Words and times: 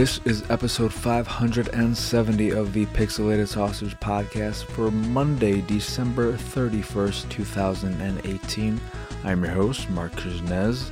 This 0.00 0.18
is 0.24 0.50
episode 0.50 0.94
570 0.94 2.52
of 2.52 2.72
the 2.72 2.86
Pixelated 2.86 3.48
Sausage 3.48 4.00
Podcast 4.00 4.64
for 4.64 4.90
Monday, 4.90 5.60
December 5.60 6.32
31st, 6.32 7.28
2018. 7.28 8.80
I'm 9.24 9.44
your 9.44 9.52
host, 9.52 9.90
Marc 9.90 10.12
Kuznez, 10.12 10.90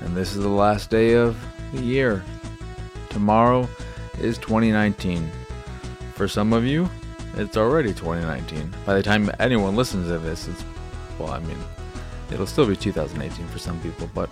and 0.00 0.16
this 0.16 0.34
is 0.34 0.42
the 0.42 0.48
last 0.48 0.90
day 0.90 1.12
of 1.12 1.38
the 1.72 1.80
year. 1.80 2.24
Tomorrow 3.10 3.68
is 4.20 4.38
2019. 4.38 5.30
For 6.14 6.26
some 6.26 6.52
of 6.52 6.64
you, 6.64 6.90
it's 7.36 7.56
already 7.56 7.90
2019. 7.90 8.74
By 8.84 8.94
the 8.94 9.04
time 9.04 9.30
anyone 9.38 9.76
listens 9.76 10.08
to 10.08 10.18
this, 10.18 10.48
it's, 10.48 10.64
well, 11.16 11.30
I 11.30 11.38
mean, 11.38 11.58
it'll 12.32 12.44
still 12.44 12.66
be 12.66 12.74
2018 12.74 13.46
for 13.46 13.60
some 13.60 13.78
people, 13.82 14.10
but 14.12 14.28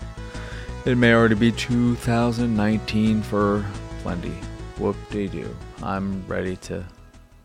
it 0.84 0.96
may 0.96 1.14
already 1.14 1.36
be 1.36 1.52
2019 1.52 3.22
for 3.22 3.64
plenty. 4.06 4.38
Whoop 4.78 4.95
de 5.10 5.27
doo. 5.27 5.56
I'm 5.83 6.24
ready 6.28 6.55
to 6.69 6.84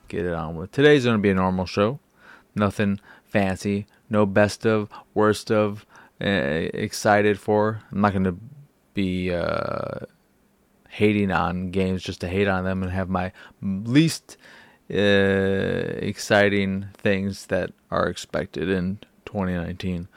get 0.10 0.28
it 0.28 0.34
on 0.36 0.56
with. 0.56 0.72
Today's 0.72 1.06
going 1.06 1.18
to 1.18 1.22
be 1.22 1.32
a 1.32 1.34
normal 1.34 1.66
show. 1.66 2.00
Nothing 2.54 3.00
fancy. 3.26 3.88
No 4.12 4.28
best 4.28 4.64
of, 4.68 4.88
worst 5.16 5.50
of, 5.50 5.88
uh, 6.24 6.28
excited 6.28 7.40
for. 7.40 7.82
I'm 7.92 8.02
not 8.02 8.12
going 8.12 8.26
to 8.26 8.38
be 8.94 9.34
uh, 9.34 10.06
hating 10.88 11.32
on 11.32 11.72
games 11.72 12.04
just 12.04 12.22
to 12.22 12.28
hate 12.28 12.48
on 12.48 12.64
them 12.64 12.84
and 12.84 12.92
have 12.92 13.10
my 13.10 13.32
least 13.64 14.38
uh, 14.94 14.94
exciting 14.94 16.90
things 16.94 17.48
that 17.48 17.72
are 17.90 18.08
expected 18.08 18.70
in 18.70 19.00
2019. 19.26 20.08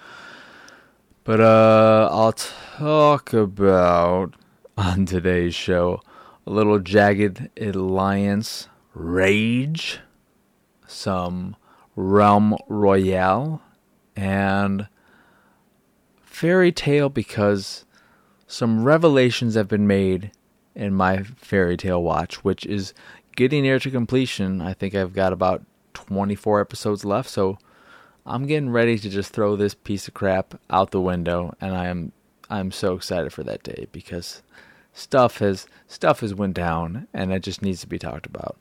But 1.24 1.40
uh, 1.40 2.10
I'll 2.12 2.34
talk 2.34 3.32
about 3.32 4.34
on 4.76 5.06
today's 5.06 5.54
show 5.54 6.02
a 6.46 6.50
little 6.50 6.78
Jagged 6.78 7.50
Alliance 7.60 8.68
Rage, 8.94 10.00
some 10.86 11.56
Realm 11.96 12.56
Royale, 12.68 13.62
and 14.16 14.88
Fairy 16.22 16.72
Tail 16.72 17.08
because 17.08 17.84
some 18.46 18.84
revelations 18.84 19.54
have 19.54 19.68
been 19.68 19.86
made 19.86 20.32
in 20.74 20.94
my 20.94 21.22
Fairy 21.22 21.76
Tail 21.76 22.02
watch, 22.02 22.44
which 22.44 22.66
is 22.66 22.92
getting 23.36 23.62
near 23.62 23.78
to 23.78 23.90
completion. 23.90 24.60
I 24.60 24.74
think 24.74 24.94
I've 24.94 25.14
got 25.14 25.32
about 25.32 25.64
24 25.94 26.60
episodes 26.60 27.04
left, 27.04 27.30
so 27.30 27.58
I'm 28.26 28.46
getting 28.46 28.70
ready 28.70 28.98
to 28.98 29.08
just 29.08 29.32
throw 29.32 29.56
this 29.56 29.74
piece 29.74 30.08
of 30.08 30.14
crap 30.14 30.60
out 30.70 30.90
the 30.90 31.00
window, 31.00 31.54
and 31.60 31.74
I 31.74 31.86
am 31.86 32.12
I'm 32.50 32.72
so 32.72 32.94
excited 32.94 33.32
for 33.32 33.42
that 33.44 33.62
day 33.62 33.86
because 33.90 34.42
stuff 34.94 35.38
has 35.38 35.66
stuff 35.86 36.20
has 36.20 36.34
went 36.34 36.54
down, 36.54 37.06
and 37.12 37.32
it 37.32 37.42
just 37.42 37.60
needs 37.60 37.82
to 37.82 37.86
be 37.86 37.98
talked 37.98 38.24
about. 38.24 38.56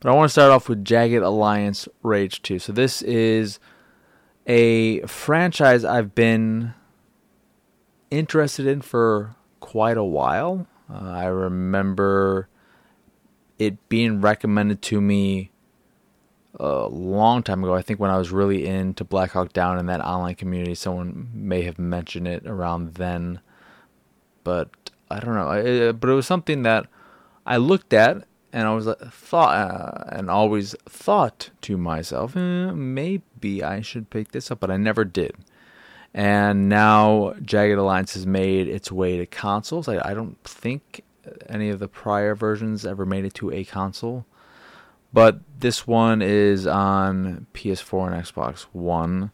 But 0.00 0.10
I 0.10 0.14
want 0.14 0.28
to 0.28 0.32
start 0.32 0.52
off 0.52 0.68
with 0.68 0.84
Jagged 0.84 1.22
Alliance 1.22 1.88
Rage 2.02 2.40
2. 2.42 2.60
So 2.60 2.72
this 2.72 3.02
is 3.02 3.58
a 4.46 5.00
franchise 5.02 5.84
I've 5.84 6.14
been 6.14 6.72
interested 8.10 8.66
in 8.66 8.80
for 8.80 9.34
quite 9.60 9.96
a 9.96 10.04
while. 10.04 10.66
Uh, 10.88 11.10
I 11.10 11.26
remember 11.26 12.48
it 13.58 13.88
being 13.88 14.20
recommended 14.20 14.80
to 14.82 15.00
me 15.00 15.50
a 16.60 16.86
long 16.86 17.42
time 17.42 17.64
ago. 17.64 17.74
I 17.74 17.82
think 17.82 17.98
when 17.98 18.10
I 18.10 18.18
was 18.18 18.30
really 18.30 18.66
into 18.66 19.02
Black 19.04 19.32
Hawk 19.32 19.52
Down 19.52 19.78
in 19.78 19.86
that 19.86 20.00
online 20.00 20.36
community, 20.36 20.76
someone 20.76 21.28
may 21.34 21.62
have 21.62 21.78
mentioned 21.78 22.28
it 22.28 22.46
around 22.46 22.94
then. 22.94 23.40
But 24.44 24.70
I 25.10 25.20
don't 25.20 25.34
know. 25.34 25.50
It, 25.52 26.00
but 26.00 26.10
it 26.10 26.14
was 26.14 26.26
something 26.26 26.62
that 26.62 26.86
I 27.46 27.56
looked 27.56 27.92
at 27.92 28.26
and 28.52 28.66
I 28.66 28.74
was 28.74 28.88
thought 29.10 29.54
uh, 29.54 30.04
and 30.16 30.30
always 30.30 30.74
thought 30.88 31.50
to 31.62 31.76
myself, 31.76 32.36
eh, 32.36 32.70
maybe 32.72 33.62
I 33.62 33.80
should 33.80 34.10
pick 34.10 34.32
this 34.32 34.50
up, 34.50 34.60
but 34.60 34.70
I 34.70 34.76
never 34.76 35.04
did. 35.04 35.36
And 36.14 36.68
now 36.68 37.34
Jagged 37.42 37.78
Alliance 37.78 38.14
has 38.14 38.26
made 38.26 38.68
its 38.68 38.90
way 38.90 39.18
to 39.18 39.26
consoles. 39.26 39.88
I, 39.88 40.00
I 40.10 40.14
don't 40.14 40.42
think 40.44 41.04
any 41.48 41.68
of 41.68 41.78
the 41.78 41.88
prior 41.88 42.34
versions 42.34 42.86
ever 42.86 43.04
made 43.04 43.24
it 43.24 43.34
to 43.34 43.52
a 43.52 43.64
console. 43.64 44.24
But 45.12 45.40
this 45.58 45.86
one 45.86 46.22
is 46.22 46.66
on 46.66 47.46
PS4 47.54 48.12
and 48.12 48.24
Xbox 48.24 48.62
One, 48.72 49.30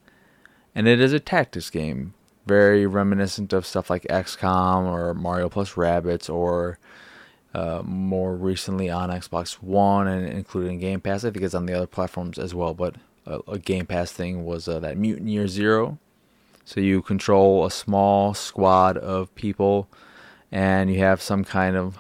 and 0.75 0.87
it 0.87 1.01
is 1.01 1.13
a 1.13 1.21
tactics 1.21 1.71
game, 1.71 2.15
very 2.47 2.87
reminiscent 2.87 3.53
of 3.53 3.67
stuff 3.67 3.91
like 3.91 4.03
XCOM 4.05 4.87
or 4.87 5.15
Mario 5.15 5.49
plus 5.49 5.73
Rabbids 5.73 6.33
or 6.33 6.79
uh, 7.55 7.83
more 7.85 8.35
recently 8.35 8.91
on 8.91 9.11
Xbox 9.11 9.55
One 9.55 10.07
and 10.07 10.29
including 10.29 10.79
Game 10.79 11.01
Pass. 11.01 11.25
I 11.25 11.31
think 11.31 11.45
it's 11.45 11.55
on 11.55 11.67
the 11.67 11.75
other 11.75 11.87
platforms 11.87 12.39
as 12.39 12.55
well, 12.55 12.75
but 12.75 12.97
a, 13.27 13.41
a 13.49 13.59
Game 13.59 13.87
Pass 13.87 14.13
thing 14.13 14.45
was 14.45 14.69
uh, 14.69 14.81
that 14.81 14.97
Mutant 14.97 15.29
Year 15.29 15.47
Zero. 15.47 15.99
So 16.65 16.81
you 16.81 17.03
control 17.03 17.67
a 17.67 17.71
small 17.71 18.35
squad 18.35 18.97
of 18.97 19.35
people, 19.35 19.87
and 20.51 20.93
you 20.93 20.99
have 21.01 21.21
some 21.21 21.45
kind 21.45 21.77
of 21.77 21.99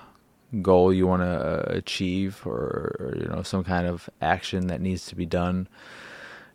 goal 0.62 0.92
you 0.92 1.06
want 1.06 1.22
to 1.22 1.26
uh, 1.26 1.64
achieve 1.68 2.42
or, 2.44 2.96
or, 2.98 3.16
you 3.18 3.26
know 3.26 3.42
some 3.42 3.64
kind 3.64 3.86
of 3.86 4.08
action 4.20 4.68
that 4.68 4.80
needs 4.80 5.06
to 5.06 5.16
be 5.16 5.26
done 5.26 5.68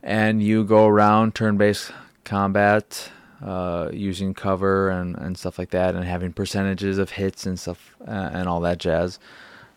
and 0.01 0.41
you 0.41 0.63
go 0.63 0.87
around 0.87 1.35
turn-based 1.35 1.91
combat 2.23 3.11
uh, 3.43 3.89
using 3.93 4.33
cover 4.33 4.89
and, 4.89 5.15
and 5.17 5.37
stuff 5.37 5.57
like 5.57 5.69
that 5.71 5.95
and 5.95 6.03
having 6.03 6.33
percentages 6.33 6.97
of 6.97 7.11
hits 7.11 7.45
and 7.45 7.59
stuff 7.59 7.95
uh, 8.07 8.29
and 8.33 8.47
all 8.47 8.59
that 8.59 8.77
jazz. 8.77 9.19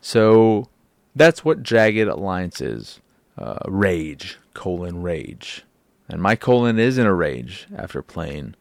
So 0.01 0.69
that's 1.15 1.45
what 1.45 1.63
jagged 1.63 2.09
alliance 2.09 2.61
is 2.61 3.01
uh, 3.39 3.59
rage 3.67 4.39
colon 4.55 5.03
rage. 5.03 5.65
And 6.09 6.21
my 6.21 6.37
colon 6.37 6.79
is 6.79 6.99
in 6.99 7.07
a 7.07 7.15
rage 7.15 7.67
after 7.77 8.03
playing 8.03 8.55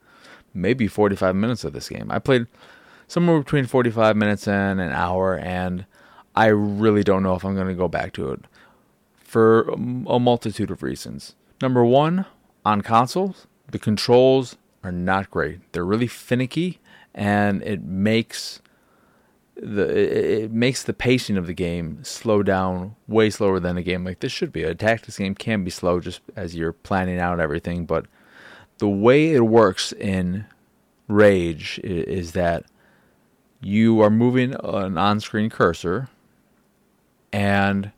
maybe 0.53 0.87
45 0.87 1.35
minutes 1.35 1.63
of 1.63 1.73
this 1.73 1.89
game. 1.89 2.11
I 2.11 2.19
played 2.19 2.47
somewhere 3.07 3.39
between 3.39 3.65
45 3.65 4.15
minutes 4.15 4.47
and 4.47 4.79
an 4.79 4.91
hour, 4.91 5.37
and 5.37 5.85
I 6.35 6.47
really 6.47 7.03
don't 7.03 7.23
know 7.23 7.35
if 7.35 7.43
I'm 7.43 7.55
going 7.55 7.67
to 7.67 7.73
go 7.73 7.87
back 7.87 8.13
to 8.13 8.31
it 8.31 8.41
for 9.15 9.63
a 9.63 10.19
multitude 10.19 10.71
of 10.71 10.83
reasons. 10.83 11.35
Number 11.61 11.83
one, 11.83 12.25
on 12.65 12.81
consoles, 12.81 13.47
the 13.69 13.79
controls 13.79 14.57
are 14.83 14.91
not 14.91 15.29
great. 15.29 15.71
They're 15.71 15.85
really 15.85 16.07
finicky, 16.07 16.79
and 17.13 17.61
it 17.63 17.83
makes 17.83 18.61
the 19.55 20.43
it 20.45 20.51
makes 20.51 20.83
the 20.83 20.93
pacing 20.93 21.37
of 21.37 21.45
the 21.45 21.53
game 21.53 22.03
slow 22.03 22.41
down 22.41 22.95
way 23.07 23.29
slower 23.29 23.59
than 23.59 23.77
a 23.77 23.83
game 23.83 24.03
like 24.03 24.19
this 24.19 24.31
should 24.31 24.51
be. 24.51 24.63
A 24.63 24.73
tactics 24.73 25.17
game 25.17 25.35
can 25.35 25.63
be 25.63 25.71
slow 25.71 25.99
just 25.99 26.21
as 26.35 26.55
you're 26.55 26.73
planning 26.73 27.19
out 27.19 27.39
everything, 27.39 27.85
but 27.85 28.05
the 28.79 28.89
way 28.89 29.33
it 29.33 29.41
works 29.41 29.91
in 29.93 30.45
Rage 31.07 31.79
is 31.83 32.31
that 32.31 32.65
you 33.61 34.01
are 34.01 34.09
moving 34.09 34.55
an 34.63 34.97
on 34.97 35.19
screen 35.19 35.49
cursor, 35.49 36.09
and 37.31 37.91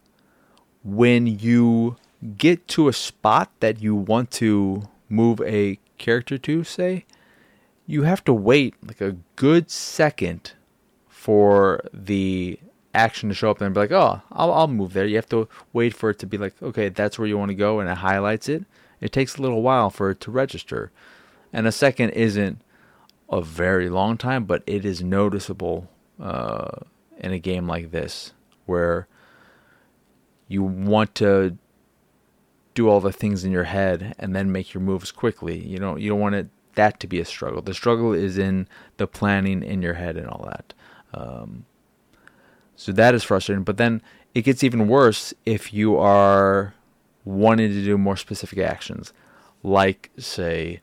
when 0.83 1.27
you 1.27 1.95
get 2.37 2.67
to 2.69 2.87
a 2.87 2.93
spot 2.93 3.51
that 3.59 3.81
you 3.81 3.95
want 3.95 4.31
to 4.31 4.83
move 5.07 5.39
a 5.41 5.79
character 5.97 6.37
to, 6.37 6.63
say, 6.63 7.05
you 7.85 8.03
have 8.03 8.23
to 8.25 8.33
wait 8.33 8.75
like 8.85 9.01
a 9.01 9.17
good 9.35 9.69
second 9.69 10.53
for 11.07 11.81
the 11.93 12.59
action 12.93 13.29
to 13.29 13.35
show 13.35 13.49
up 13.49 13.61
and 13.61 13.73
be 13.73 13.79
like, 13.79 13.91
oh, 13.91 14.21
I'll, 14.31 14.53
I'll 14.53 14.67
move 14.67 14.93
there. 14.93 15.05
You 15.05 15.15
have 15.15 15.29
to 15.29 15.47
wait 15.71 15.93
for 15.93 16.09
it 16.09 16.19
to 16.19 16.25
be 16.25 16.37
like, 16.37 16.61
okay, 16.61 16.89
that's 16.89 17.17
where 17.17 17.27
you 17.27 17.37
want 17.37 17.49
to 17.49 17.55
go, 17.55 17.79
and 17.79 17.89
it 17.89 17.97
highlights 17.97 18.49
it. 18.49 18.65
It 19.01 19.11
takes 19.11 19.35
a 19.35 19.41
little 19.41 19.61
while 19.61 19.89
for 19.89 20.11
it 20.11 20.19
to 20.21 20.31
register. 20.31 20.91
And 21.51 21.67
a 21.67 21.71
second 21.71 22.11
isn't 22.11 22.61
a 23.29 23.41
very 23.41 23.89
long 23.89 24.17
time, 24.17 24.45
but 24.45 24.63
it 24.65 24.85
is 24.85 25.03
noticeable 25.03 25.89
uh, 26.21 26.69
in 27.17 27.31
a 27.31 27.39
game 27.39 27.67
like 27.67 27.91
this 27.91 28.33
where 28.65 29.07
you 30.47 30.63
want 30.63 31.15
to 31.15 31.57
do 32.73 32.89
all 32.89 32.99
the 32.99 33.11
things 33.11 33.43
in 33.43 33.51
your 33.51 33.65
head 33.65 34.15
and 34.19 34.35
then 34.35 34.51
make 34.51 34.73
your 34.73 34.81
moves 34.81 35.11
quickly. 35.11 35.57
You 35.57 35.77
don't 35.77 35.99
you 35.99 36.09
don't 36.09 36.19
want 36.19 36.35
it 36.35 36.47
that 36.75 36.99
to 36.99 37.07
be 37.07 37.19
a 37.19 37.25
struggle. 37.25 37.61
The 37.61 37.73
struggle 37.73 38.13
is 38.13 38.37
in 38.37 38.67
the 38.97 39.07
planning 39.07 39.63
in 39.63 39.81
your 39.81 39.93
head 39.93 40.17
and 40.17 40.27
all 40.27 40.45
that. 40.45 40.73
Um, 41.13 41.65
so 42.75 42.91
that 42.91 43.13
is 43.13 43.23
frustrating. 43.23 43.63
But 43.63 43.77
then 43.77 44.01
it 44.33 44.41
gets 44.41 44.63
even 44.63 44.87
worse 44.87 45.33
if 45.45 45.73
you 45.73 45.97
are 45.97 46.73
wanting 47.25 47.69
to 47.69 47.83
do 47.85 47.97
more 47.97 48.17
specific 48.17 48.59
actions, 48.59 49.13
like 49.61 50.09
say 50.17 50.81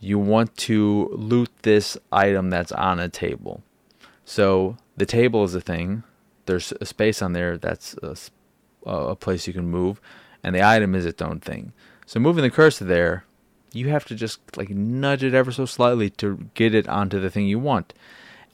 you 0.00 0.18
want 0.18 0.56
to 0.56 1.08
loot 1.12 1.48
this 1.62 1.96
item 2.12 2.50
that's 2.50 2.72
on 2.72 2.98
a 2.98 3.08
table. 3.08 3.62
So 4.24 4.76
the 4.96 5.06
table 5.06 5.44
is 5.44 5.54
a 5.54 5.60
thing. 5.60 6.02
There's 6.46 6.72
a 6.80 6.84
space 6.84 7.22
on 7.22 7.32
there 7.32 7.56
that's 7.56 7.94
a, 8.02 8.16
a 8.84 9.16
place 9.16 9.46
you 9.46 9.54
can 9.54 9.70
move, 9.70 10.00
and 10.44 10.54
the 10.54 10.62
item 10.62 10.94
is 10.94 11.06
its 11.06 11.22
own 11.22 11.40
thing. 11.40 11.72
So 12.06 12.20
moving 12.20 12.42
the 12.42 12.50
cursor 12.50 12.84
there, 12.84 13.24
you 13.72 13.88
have 13.88 14.04
to 14.04 14.14
just 14.14 14.40
like 14.56 14.70
nudge 14.70 15.24
it 15.24 15.34
ever 15.34 15.50
so 15.50 15.64
slightly 15.64 16.10
to 16.10 16.48
get 16.54 16.74
it 16.74 16.88
onto 16.88 17.18
the 17.18 17.30
thing 17.30 17.46
you 17.46 17.58
want. 17.58 17.92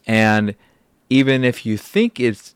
And 0.07 0.55
even 1.11 1.45
if 1.45 1.67
you 1.67 1.77
think 1.77 2.19
it's 2.19 2.55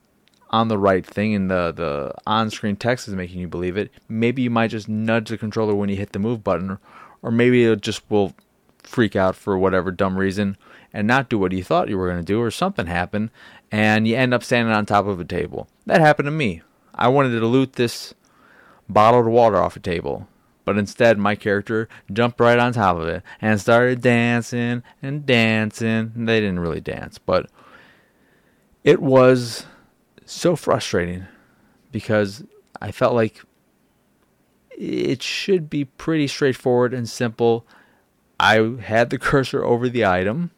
on 0.51 0.69
the 0.69 0.79
right 0.79 1.05
thing 1.05 1.35
and 1.35 1.51
the, 1.51 1.73
the 1.73 2.15
on 2.27 2.49
screen 2.49 2.77
text 2.77 3.09
is 3.09 3.15
making 3.15 3.41
you 3.41 3.49
believe 3.49 3.77
it, 3.77 3.91
maybe 4.09 4.41
you 4.41 4.51
might 4.51 4.69
just 4.69 4.89
nudge 4.89 5.29
the 5.29 5.37
controller 5.37 5.75
when 5.75 5.89
you 5.89 5.97
hit 5.97 6.13
the 6.13 6.19
move 6.19 6.45
button, 6.45 6.79
or 7.21 7.31
maybe 7.31 7.65
it 7.65 7.81
just 7.83 8.09
will 8.09 8.33
freak 8.83 9.17
out 9.17 9.35
for 9.35 9.59
whatever 9.59 9.91
dumb 9.91 10.17
reason 10.17 10.57
and 10.93 11.09
not 11.09 11.29
do 11.29 11.39
what 11.39 11.51
you 11.51 11.65
thought 11.65 11.89
you 11.89 11.99
were 11.99 12.09
going 12.09 12.21
to 12.21 12.25
do, 12.25 12.41
or 12.41 12.53
something 12.53 12.87
happen, 12.87 13.31
and 13.73 14.07
you 14.07 14.15
end 14.15 14.33
up 14.33 14.45
standing 14.45 14.73
on 14.73 14.87
top 14.87 15.07
of 15.07 15.19
a 15.19 15.25
table. 15.25 15.67
That 15.87 16.01
happened 16.01 16.27
to 16.29 16.31
me. 16.31 16.63
I 16.95 17.09
wanted 17.09 17.39
to 17.41 17.47
loot 17.47 17.73
this 17.73 18.15
bottled 18.89 19.27
water 19.27 19.57
off 19.57 19.77
a 19.77 19.81
table, 19.81 20.29
but 20.65 20.79
instead 20.79 21.19
my 21.19 21.35
character 21.35 21.89
jumped 22.13 22.41
right 22.41 22.59
on 22.59 22.73
top 22.73 22.97
of 22.97 23.09
it 23.09 23.23
and 23.41 23.61
started 23.61 24.01
dancing 24.01 24.83
and 25.03 25.27
dancing. 25.27 26.13
They 26.15 26.41
didn't 26.41 26.61
really 26.61 26.81
dance, 26.81 27.19
but 27.19 27.51
it 28.83 29.01
was 29.01 29.67
so 30.27 30.57
frustrating 30.57 31.27
because 31.93 32.45
I 32.81 32.93
felt 32.93 33.15
like 33.15 33.43
it 34.71 35.23
should 35.23 35.71
be 35.71 35.85
pretty 35.85 36.27
straightforward 36.27 36.93
and 36.93 37.09
simple. 37.09 37.67
I 38.41 38.77
had 38.81 39.11
the 39.11 39.19
cursor 39.19 39.65
over 39.65 39.89
the 39.89 40.05
item. 40.05 40.51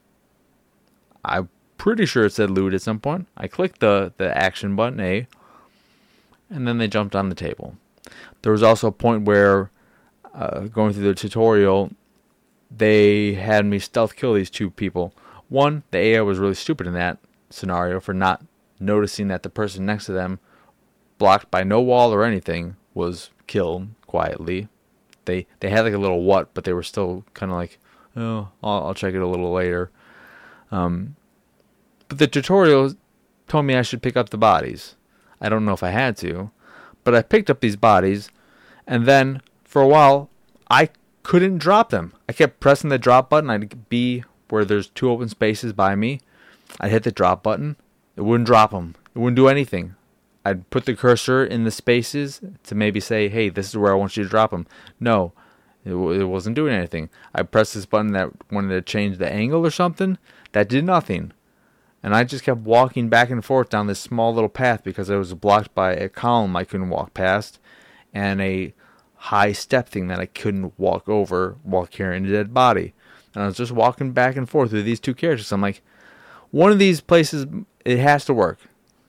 I'm 1.25 1.49
pretty 1.77 2.07
sure 2.07 2.25
it 2.25 2.33
said 2.33 2.51
loot 2.51 2.75
at 2.75 2.83
some 2.83 3.01
point. 3.01 3.29
I 3.37 3.49
clicked 3.49 3.81
the, 3.81 4.13
the 4.17 4.37
action 4.37 4.75
button 4.75 5.01
A, 5.01 5.27
and 6.49 6.67
then 6.67 6.79
they 6.79 6.89
jumped 6.89 7.15
on 7.15 7.29
the 7.29 7.35
table. 7.35 7.77
There 8.47 8.53
was 8.53 8.63
also 8.63 8.87
a 8.87 8.93
point 8.93 9.25
where, 9.25 9.73
uh, 10.33 10.69
going 10.69 10.93
through 10.93 11.03
the 11.03 11.15
tutorial, 11.15 11.91
they 12.71 13.35
had 13.35 13.67
me 13.67 13.81
stealth 13.81 14.15
kill 14.15 14.35
these 14.35 14.51
two 14.51 14.71
people. 14.71 15.13
One, 15.49 15.83
the 15.91 15.99
AI 15.99 16.21
was 16.21 16.39
really 16.39 16.55
stupid 16.55 16.87
in 16.87 16.93
that 16.93 17.19
scenario 17.51 17.99
for 17.99 18.15
not 18.15 18.45
noticing 18.79 19.27
that 19.27 19.43
the 19.43 19.51
person 19.51 19.85
next 19.85 20.07
to 20.07 20.13
them, 20.13 20.39
blocked 21.19 21.51
by 21.51 21.65
no 21.65 21.81
wall 21.81 22.15
or 22.15 22.23
anything, 22.23 22.77
was 22.95 23.31
killed 23.49 23.89
quietly. 24.07 24.69
They 25.25 25.49
they 25.59 25.71
had 25.71 25.81
like 25.81 25.95
a 25.95 25.99
little 25.99 26.23
what, 26.23 26.55
but 26.55 26.63
they 26.63 26.73
were 26.73 26.85
still 26.85 27.25
kind 27.35 27.51
of 27.51 27.59
like, 27.59 27.81
oh, 28.15 28.51
I'll, 28.63 28.87
I'll, 28.87 28.95
check 28.95 29.15
it 29.15 29.23
a 29.23 29.27
little 29.27 29.53
later. 29.53 29.91
Um, 30.71 31.17
but 32.07 32.19
the 32.19 32.29
tutorial 32.29 32.95
told 33.49 33.65
me 33.65 33.75
I 33.75 33.83
should 33.83 34.03
pick 34.03 34.17
up 34.17 34.31
the 34.31 34.39
bodies. 34.39 34.95
I 35.41 35.49
don't 35.49 35.65
know 35.65 35.73
if 35.73 35.83
I 35.83 35.91
had 35.91 36.17
to, 36.19 36.53
but 37.03 37.13
I 37.13 37.23
picked 37.23 37.51
up 37.51 37.59
these 37.59 37.75
bodies, 37.75 38.31
and 38.87 39.07
then 39.07 39.43
for 39.65 39.83
a 39.83 39.89
while 39.89 40.31
I 40.71 40.91
couldn't 41.23 41.59
drop 41.59 41.91
them. 41.91 42.13
I 42.29 42.33
kept 42.33 42.61
pressing 42.61 42.91
the 42.91 42.99
drop 42.99 43.31
button. 43.31 43.51
I'd 43.51 43.89
be 43.89 44.25
where 44.49 44.65
there's 44.65 44.89
two 44.89 45.11
open 45.11 45.29
spaces 45.29 45.73
by 45.73 45.97
me. 45.97 46.21
I'd 46.81 46.91
hit 46.91 47.03
the 47.03 47.13
drop 47.13 47.43
button, 47.43 47.77
it 48.17 48.23
wouldn't 48.23 48.47
drop 48.47 48.71
them. 48.71 48.95
It 49.15 49.19
wouldn't 49.19 49.37
do 49.37 49.49
anything. 49.49 49.95
I'd 50.45 50.69
put 50.71 50.85
the 50.85 50.95
cursor 50.95 51.45
in 51.45 51.65
the 51.65 51.71
spaces 51.71 52.41
to 52.65 52.75
maybe 52.75 53.01
say, 53.01 53.29
hey, 53.29 53.49
this 53.49 53.69
is 53.69 53.77
where 53.77 53.93
I 53.93 53.97
want 53.97 54.17
you 54.17 54.23
to 54.23 54.29
drop 54.29 54.53
them. 54.53 54.67
No, 55.01 55.33
it, 55.85 55.95
it 55.95 56.25
wasn't 56.25 56.57
doing 56.57 56.75
anything. 56.75 57.11
I 57.35 57.43
pressed 57.43 57.75
this 57.75 57.87
button 57.87 58.13
that 58.13 58.31
wanted 58.51 58.75
to 58.75 58.83
change 58.83 59.19
the 59.19 59.33
angle 59.33 59.67
or 59.67 59.71
something. 59.71 60.19
That 60.53 60.69
did 60.69 60.85
nothing. 60.85 61.33
And 62.03 62.15
I 62.15 62.23
just 62.23 62.45
kept 62.45 62.61
walking 62.61 63.09
back 63.09 63.31
and 63.31 63.45
forth 63.45 63.71
down 63.71 63.89
this 63.89 63.99
small 63.99 64.33
little 64.33 64.49
path 64.49 64.85
because 64.85 65.11
I 65.11 65.17
was 65.17 65.35
blocked 65.35 65.75
by 65.75 65.93
a 65.93 66.09
column 66.09 66.55
I 66.55 66.63
couldn't 66.63 66.91
walk 66.91 67.15
past 67.15 67.59
and 68.17 68.41
a 68.41 68.73
high 69.17 69.53
step 69.53 69.91
thing 69.91 70.09
that 70.09 70.19
I 70.19 70.25
couldn't 70.25 70.73
walk 70.79 71.07
over 71.07 71.59
while 71.63 71.87
carrying 71.87 72.25
a 72.25 72.33
dead 72.33 72.55
body. 72.55 72.95
And 73.35 73.43
I 73.43 73.47
was 73.47 73.59
just 73.59 73.73
walking 73.73 74.13
back 74.13 74.37
and 74.37 74.49
forth 74.49 74.73
with 74.73 74.87
these 74.87 75.01
two 75.01 75.15
characters. 75.15 75.53
I'm 75.53 75.61
like, 75.61 75.83
one 76.51 76.73
of 76.73 76.79
these 76.79 77.03
places 77.03 77.47
it 77.85 77.99
has 77.99 78.25
to 78.25 78.35
work. 78.35 78.59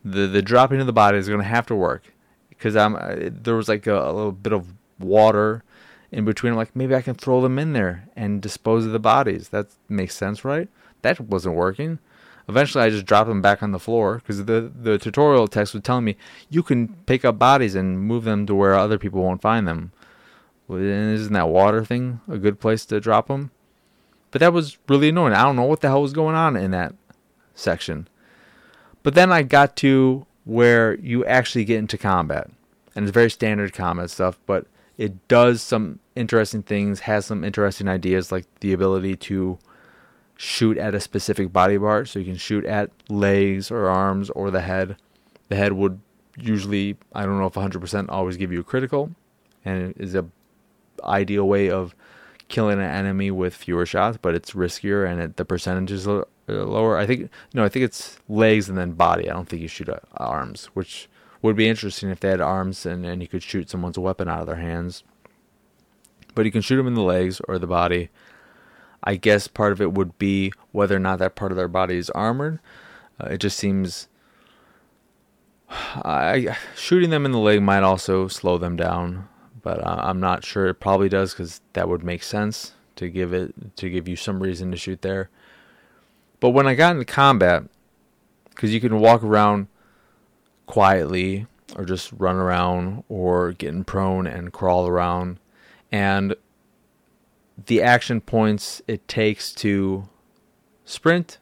The 0.04 0.28
the 0.28 0.42
dropping 0.42 0.82
of 0.82 0.88
the 0.88 0.94
body 0.94 1.18
is 1.18 1.30
going 1.30 1.40
to 1.40 1.48
have 1.48 1.66
to 1.68 1.76
work 1.76 2.14
because 2.50 2.76
I'm 2.76 2.98
uh, 2.98 3.16
there 3.32 3.56
was 3.56 3.70
like 3.70 3.88
a, 3.88 3.98
a, 3.98 4.12
little 4.12 4.34
bit 4.34 4.52
of 4.52 4.74
water 5.00 5.64
in 6.12 6.26
between. 6.26 6.52
I'm 6.52 6.58
like 6.58 6.76
maybe 6.76 6.94
I 6.94 7.02
can 7.02 7.16
throw 7.16 7.40
them 7.40 7.58
in 7.58 7.72
there 7.72 8.10
and 8.16 8.42
dispose 8.42 8.86
of 8.86 8.92
the 8.92 9.00
bodies. 9.00 9.50
That 9.50 9.68
makes 9.88 10.16
sense, 10.16 10.44
right? 10.44 10.68
That 11.02 11.22
wasn't 11.22 11.56
working. 11.56 12.00
Eventually, 12.50 12.84
I 12.84 12.90
just 12.90 13.06
dropped 13.06 13.28
them 13.28 13.42
back 13.42 13.62
on 13.62 13.72
the 13.72 13.80
floor 13.80 14.18
because 14.18 14.46
the 14.46 14.72
the 14.74 14.98
tutorial 14.98 15.48
text 15.48 15.74
was 15.74 15.84
telling 15.84 16.06
me 16.06 16.16
you 16.50 16.64
can 16.64 16.90
pick 17.06 17.26
up 17.26 17.38
bodies 17.38 17.76
and 17.76 18.00
move 18.00 18.24
them 18.24 18.46
to 18.46 18.56
where 18.56 18.76
other 18.76 18.98
people 18.98 19.22
won't 19.22 19.42
find 19.42 19.68
them. 19.68 19.92
Isn't 20.70 21.34
that 21.34 21.50
water 21.50 21.84
thing 21.84 22.22
a 22.28 22.38
good 22.38 22.60
place 22.60 22.86
to 22.86 23.00
drop 23.00 23.28
them? 23.28 23.52
But 24.32 24.40
that 24.40 24.54
was 24.54 24.78
really 24.88 25.10
annoying. 25.10 25.34
I 25.34 25.44
don't 25.44 25.56
know 25.56 25.64
what 25.64 25.82
the 25.82 25.88
hell 25.88 26.02
was 26.02 26.14
going 26.14 26.36
on 26.36 26.56
in 26.56 26.72
that 26.72 26.94
section. 27.56 28.08
But 29.04 29.14
then 29.14 29.32
I 29.32 29.44
got 29.44 29.76
to 29.78 30.26
where 30.44 30.96
you 30.96 31.26
actually 31.26 31.66
get 31.66 31.80
into 31.80 31.98
combat. 31.98 32.50
And 32.96 33.06
it's 33.06 33.14
very 33.14 33.30
standard 33.30 33.74
combat 33.74 34.10
stuff, 34.10 34.40
but 34.46 34.66
it 34.98 35.28
does 35.28 35.62
some 35.62 36.00
interesting 36.16 36.64
things, 36.64 37.02
has 37.02 37.26
some 37.26 37.44
interesting 37.44 37.88
ideas 37.88 38.32
like 38.32 38.46
the 38.62 38.74
ability 38.74 39.16
to 39.18 39.60
shoot 40.38 40.78
at 40.78 40.96
a 40.96 41.00
specific 41.00 41.52
body 41.52 41.78
part. 41.78 42.08
So 42.08 42.20
you 42.20 42.26
can 42.26 42.38
shoot 42.38 42.66
at 42.66 42.92
legs 43.10 43.72
or 43.72 43.90
arms 43.90 44.30
or 44.30 44.52
the 44.52 44.62
head. 44.62 44.98
The 45.50 45.56
head 45.56 45.74
would 45.74 46.00
usually, 46.38 46.98
I 47.14 47.26
don't 47.26 47.40
know 47.40 47.48
if 47.48 47.54
100% 47.54 48.06
always 48.10 48.38
give 48.38 48.52
you 48.52 48.60
a 48.60 48.64
critical, 48.64 49.12
and 49.66 49.92
it 49.92 49.96
is 50.00 50.16
a 50.16 50.26
ideal 51.04 51.48
way 51.48 51.70
of 51.70 51.96
killing 52.48 52.80
an 52.80 52.86
enemy 52.86 53.32
with 53.32 53.54
fewer 53.54 53.86
shots, 53.86 54.18
but 54.22 54.34
it's 54.34 54.52
riskier 54.52 55.10
and 55.10 55.22
it, 55.22 55.38
the 55.38 55.46
percentages 55.46 56.08
are 56.08 56.28
uh, 56.50 56.54
lower. 56.54 56.98
I 56.98 57.06
think 57.06 57.30
no, 57.54 57.64
I 57.64 57.70
think 57.70 57.84
it's 57.84 58.18
legs 58.30 58.70
and 58.70 58.78
then 58.78 58.92
body. 58.92 59.30
I 59.30 59.34
don't 59.34 59.50
think 59.50 59.62
you 59.62 59.68
shoot 59.68 59.90
at 59.90 60.04
arms, 60.16 60.66
which 60.74 61.10
would 61.42 61.56
be 61.56 61.68
interesting 61.68 62.10
if 62.10 62.20
they 62.20 62.30
had 62.30 62.42
arms 62.42 62.86
and, 62.86 63.06
and 63.06 63.22
you 63.22 63.28
could 63.28 63.44
shoot 63.44 63.70
someone's 63.70 64.00
weapon 64.00 64.30
out 64.30 64.42
of 64.42 64.48
their 64.48 64.56
hands. 64.56 65.04
But 66.36 66.46
you 66.46 66.52
can 66.52 66.62
shoot 66.62 66.78
them 66.78 66.88
in 66.88 66.94
the 66.94 67.02
legs 67.02 67.42
or 67.48 67.60
the 67.60 67.68
body. 67.68 68.10
I 69.04 69.16
guess 69.16 69.48
part 69.48 69.72
of 69.72 69.82
it 69.82 69.94
would 69.94 70.18
be 70.18 70.52
whether 70.72 70.96
or 70.96 71.00
not 71.00 71.20
that 71.20 71.36
part 71.36 71.52
of 71.52 71.58
their 71.58 71.68
body 71.68 71.98
is 71.98 72.10
armored. 72.12 72.60
Uh, 73.20 73.28
it 73.32 73.38
just 73.38 73.58
seems 73.58 74.08
I 75.70 76.56
shooting 76.76 77.10
them 77.10 77.26
in 77.26 77.32
the 77.32 77.40
leg 77.40 77.62
might 77.62 77.84
also 77.84 78.28
slow 78.28 78.58
them 78.58 78.76
down 78.76 79.28
but 79.68 79.86
uh, 79.86 80.00
I'm 80.00 80.22
not 80.22 80.46
sure. 80.46 80.68
It 80.68 80.76
probably 80.76 81.10
does 81.10 81.34
because 81.34 81.60
that 81.74 81.90
would 81.90 82.02
make 82.02 82.24
sense 82.24 82.72
to 82.96 83.10
give 83.10 83.34
it 83.34 83.76
to 83.76 83.90
give 83.90 84.08
you 84.08 84.16
some 84.16 84.42
reason 84.42 84.72
to 84.72 84.78
shoot 84.78 85.02
there. 85.02 85.30
But 86.40 86.52
when 86.52 86.68
I 86.68 86.74
got 86.74 86.94
into 86.94 87.04
combat, 87.04 87.64
because 88.50 88.74
you 88.74 88.80
can 88.80 89.02
walk 89.02 89.24
around 89.24 89.68
quietly 90.68 91.48
or 91.76 91.84
just 91.84 92.14
run 92.14 92.38
around 92.38 93.04
or 93.10 93.52
get 93.52 93.74
in 93.74 93.84
prone 93.84 94.26
and 94.26 94.54
crawl 94.54 94.88
around, 94.88 95.38
and 95.92 96.34
the 97.66 97.82
action 97.82 98.22
points 98.22 98.82
it 98.88 99.08
takes 99.08 99.52
to 99.52 100.08
sprint 100.86 101.40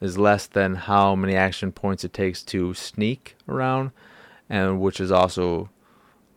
is 0.00 0.18
less 0.18 0.46
than 0.46 0.74
how 0.74 1.14
many 1.14 1.34
action 1.34 1.72
points 1.72 2.04
it 2.04 2.12
takes 2.12 2.42
to 2.42 2.74
sneak 2.74 3.36
around, 3.48 3.90
and 4.48 4.80
which 4.80 5.00
is 5.00 5.10
also 5.10 5.70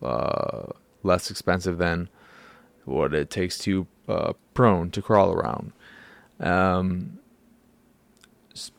uh, 0.01 0.63
less 1.03 1.29
expensive 1.29 1.77
than 1.77 2.09
what 2.86 3.13
it 3.13 3.29
takes 3.29 3.57
to 3.59 3.86
uh, 4.07 4.33
prone 4.53 4.89
to 4.91 5.01
crawl 5.01 5.31
around. 5.31 5.74
Um, 6.39 7.19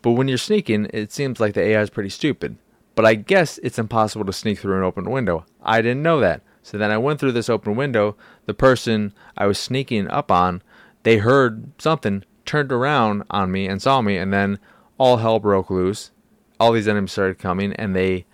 but 0.03 0.13
when 0.13 0.29
you're 0.29 0.39
sneaking, 0.39 0.89
it 0.93 1.13
seems 1.13 1.41
like 1.41 1.55
the 1.55 1.63
AI 1.63 1.81
is 1.81 1.91
pretty 1.91 2.09
stupid. 2.09 2.57
But 2.95 3.07
I 3.07 3.15
guess 3.15 3.59
it's 3.59 3.79
impossible 3.79 4.25
to 4.27 4.33
sneak 4.33 4.59
through 4.59 4.77
an 4.77 4.85
open 4.85 5.11
window. 5.11 5.47
I 5.63 5.81
didn't 5.81 6.03
know 6.03 6.21
that. 6.21 6.43
So 6.63 6.79
then 6.79 6.91
I 6.91 6.99
went 6.99 7.21
through 7.21 7.33
this 7.33 7.49
open 7.49 7.77
window. 7.77 8.17
The 8.47 8.55
person 8.55 9.15
I 9.37 9.47
was 9.47 9.59
sneaking 9.59 10.09
up 10.09 10.31
on, 10.31 10.63
they 11.03 11.19
heard 11.19 11.73
something, 11.81 12.25
turned 12.45 12.73
around 12.73 13.25
on 13.31 13.51
me 13.51 13.67
and 13.67 13.81
saw 13.81 14.01
me, 14.01 14.17
and 14.17 14.33
then 14.33 14.59
all 14.99 15.19
hell 15.19 15.39
broke 15.39 15.71
loose. 15.71 16.11
All 16.59 16.73
these 16.73 16.89
enemies 16.89 17.13
started 17.13 17.39
coming, 17.39 17.73
and 17.75 17.97
they 17.97 18.27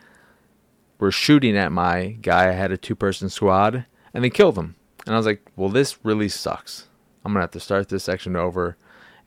were 0.99 1.13
shooting 1.13 1.57
at 1.57 1.73
my 1.73 2.17
guy. 2.21 2.49
I 2.49 2.53
had 2.53 2.73
a 2.73 2.77
two 2.77 2.95
person 2.95 3.29
squad 3.29 3.87
and 4.15 4.25
they 4.25 4.31
killed 4.31 4.57
him. 4.57 4.77
And 5.05 5.15
I 5.15 5.19
was 5.19 5.27
like, 5.27 5.47
well, 5.57 5.69
this 5.69 5.99
really 6.05 6.29
sucks. 6.29 6.89
I'm 7.25 7.33
going 7.33 7.41
to 7.41 7.45
have 7.45 7.51
to 7.53 7.61
start 7.61 7.89
this 7.89 8.05
section 8.05 8.37
over 8.37 8.77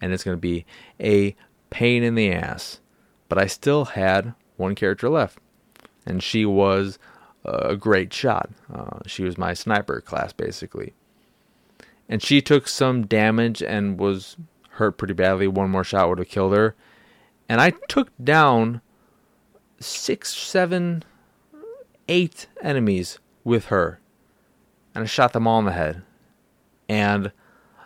and 0.02 0.12
it's 0.12 0.24
going 0.24 0.38
to 0.38 0.42
be 0.42 0.66
a 1.00 1.36
pain 1.70 2.04
in 2.04 2.16
the 2.16 2.32
ass. 2.32 2.80
But 3.28 3.38
I 3.38 3.48
still 3.48 3.86
had 3.86 4.34
one 4.58 4.76
character 4.76 5.10
left. 5.10 5.40
And 6.06 6.24
she 6.24 6.46
was 6.46 6.98
a 7.46 7.76
great 7.76 8.14
shot. 8.14 8.50
Uh, 8.74 9.00
she 9.06 9.24
was 9.24 9.38
my 9.38 9.54
sniper 9.54 10.02
class, 10.02 10.34
basically. 10.34 10.94
And 12.08 12.22
she 12.22 12.42
took 12.42 12.68
some 12.68 13.06
damage 13.06 13.62
and 13.62 14.00
was 14.00 14.36
hurt 14.72 14.98
pretty 14.98 15.14
badly. 15.14 15.48
One 15.48 15.70
more 15.70 15.84
shot 15.84 16.10
would 16.10 16.20
have 16.20 16.30
killed 16.30 16.54
her. 16.54 16.76
And 17.48 17.62
I 17.62 17.74
took 17.88 18.12
down 18.24 18.82
six, 19.80 20.34
seven 20.34 21.04
eight 22.08 22.48
enemies 22.62 23.20
with 23.44 23.66
her. 23.66 24.00
And 24.94 25.04
I 25.04 25.08
shot 25.08 25.34
them 25.34 25.48
all 25.48 25.60
in 25.60 25.66
the 25.66 25.72
head. 25.72 26.02
And 26.90 27.32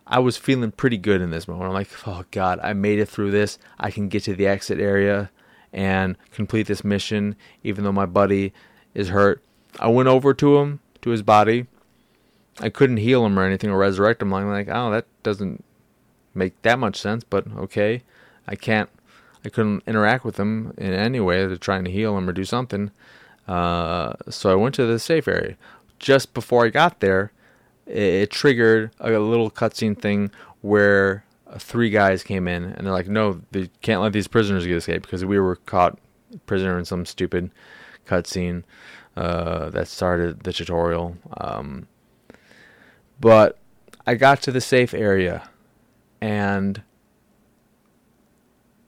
I 0.07 0.19
was 0.19 0.37
feeling 0.37 0.71
pretty 0.71 0.97
good 0.97 1.21
in 1.21 1.29
this 1.29 1.47
moment. 1.47 1.67
I'm 1.67 1.73
like, 1.73 1.89
oh 2.07 2.23
God, 2.31 2.59
I 2.63 2.73
made 2.73 2.99
it 2.99 3.09
through 3.09 3.31
this. 3.31 3.59
I 3.79 3.91
can 3.91 4.07
get 4.07 4.23
to 4.23 4.35
the 4.35 4.47
exit 4.47 4.79
area 4.79 5.29
and 5.71 6.17
complete 6.31 6.67
this 6.67 6.83
mission, 6.83 7.35
even 7.63 7.83
though 7.83 7.91
my 7.91 8.05
buddy 8.05 8.53
is 8.93 9.09
hurt. 9.09 9.41
I 9.79 9.87
went 9.87 10.09
over 10.09 10.33
to 10.33 10.57
him, 10.57 10.79
to 11.01 11.09
his 11.09 11.21
body. 11.21 11.67
I 12.59 12.69
couldn't 12.69 12.97
heal 12.97 13.25
him 13.25 13.37
or 13.37 13.43
anything 13.43 13.69
or 13.69 13.77
resurrect 13.77 14.21
him. 14.21 14.33
I'm 14.33 14.49
like, 14.49 14.69
oh, 14.69 14.91
that 14.91 15.05
doesn't 15.23 15.63
make 16.33 16.61
that 16.61 16.79
much 16.79 16.97
sense, 16.97 17.23
but 17.23 17.45
okay. 17.57 18.03
I 18.47 18.55
can't, 18.55 18.89
I 19.43 19.49
couldn't 19.49 19.83
interact 19.87 20.23
with 20.25 20.37
him 20.37 20.73
in 20.77 20.93
any 20.93 21.19
way 21.19 21.47
to 21.47 21.57
trying 21.57 21.85
to 21.85 21.91
heal 21.91 22.17
him 22.17 22.29
or 22.29 22.33
do 22.33 22.45
something. 22.45 22.91
Uh, 23.47 24.13
so 24.29 24.51
I 24.51 24.55
went 24.55 24.75
to 24.75 24.85
the 24.85 24.99
safe 24.99 25.27
area. 25.27 25.55
Just 25.99 26.33
before 26.33 26.65
I 26.65 26.69
got 26.69 26.99
there, 26.99 27.31
it, 27.85 27.97
it 27.97 28.31
triggered 28.31 28.91
a 28.99 29.17
little 29.17 29.49
cutscene 29.49 29.99
thing 29.99 30.31
where 30.61 31.25
three 31.57 31.89
guys 31.89 32.23
came 32.23 32.47
in 32.47 32.63
and 32.63 32.85
they're 32.85 32.93
like, 32.93 33.07
no, 33.07 33.41
they 33.51 33.69
can't 33.81 34.01
let 34.01 34.13
these 34.13 34.27
prisoners 34.27 34.65
get 34.65 34.77
escape 34.77 35.01
because 35.03 35.25
we 35.25 35.39
were 35.39 35.55
caught 35.55 35.97
prisoner 36.45 36.77
in 36.79 36.85
some 36.85 37.05
stupid 37.05 37.51
cutscene 38.05 38.63
uh, 39.15 39.69
that 39.69 39.87
started 39.87 40.41
the 40.43 40.53
tutorial. 40.53 41.17
Um, 41.37 41.87
but 43.19 43.57
I 44.05 44.15
got 44.15 44.41
to 44.43 44.51
the 44.51 44.61
safe 44.61 44.93
area 44.93 45.49
and 46.21 46.81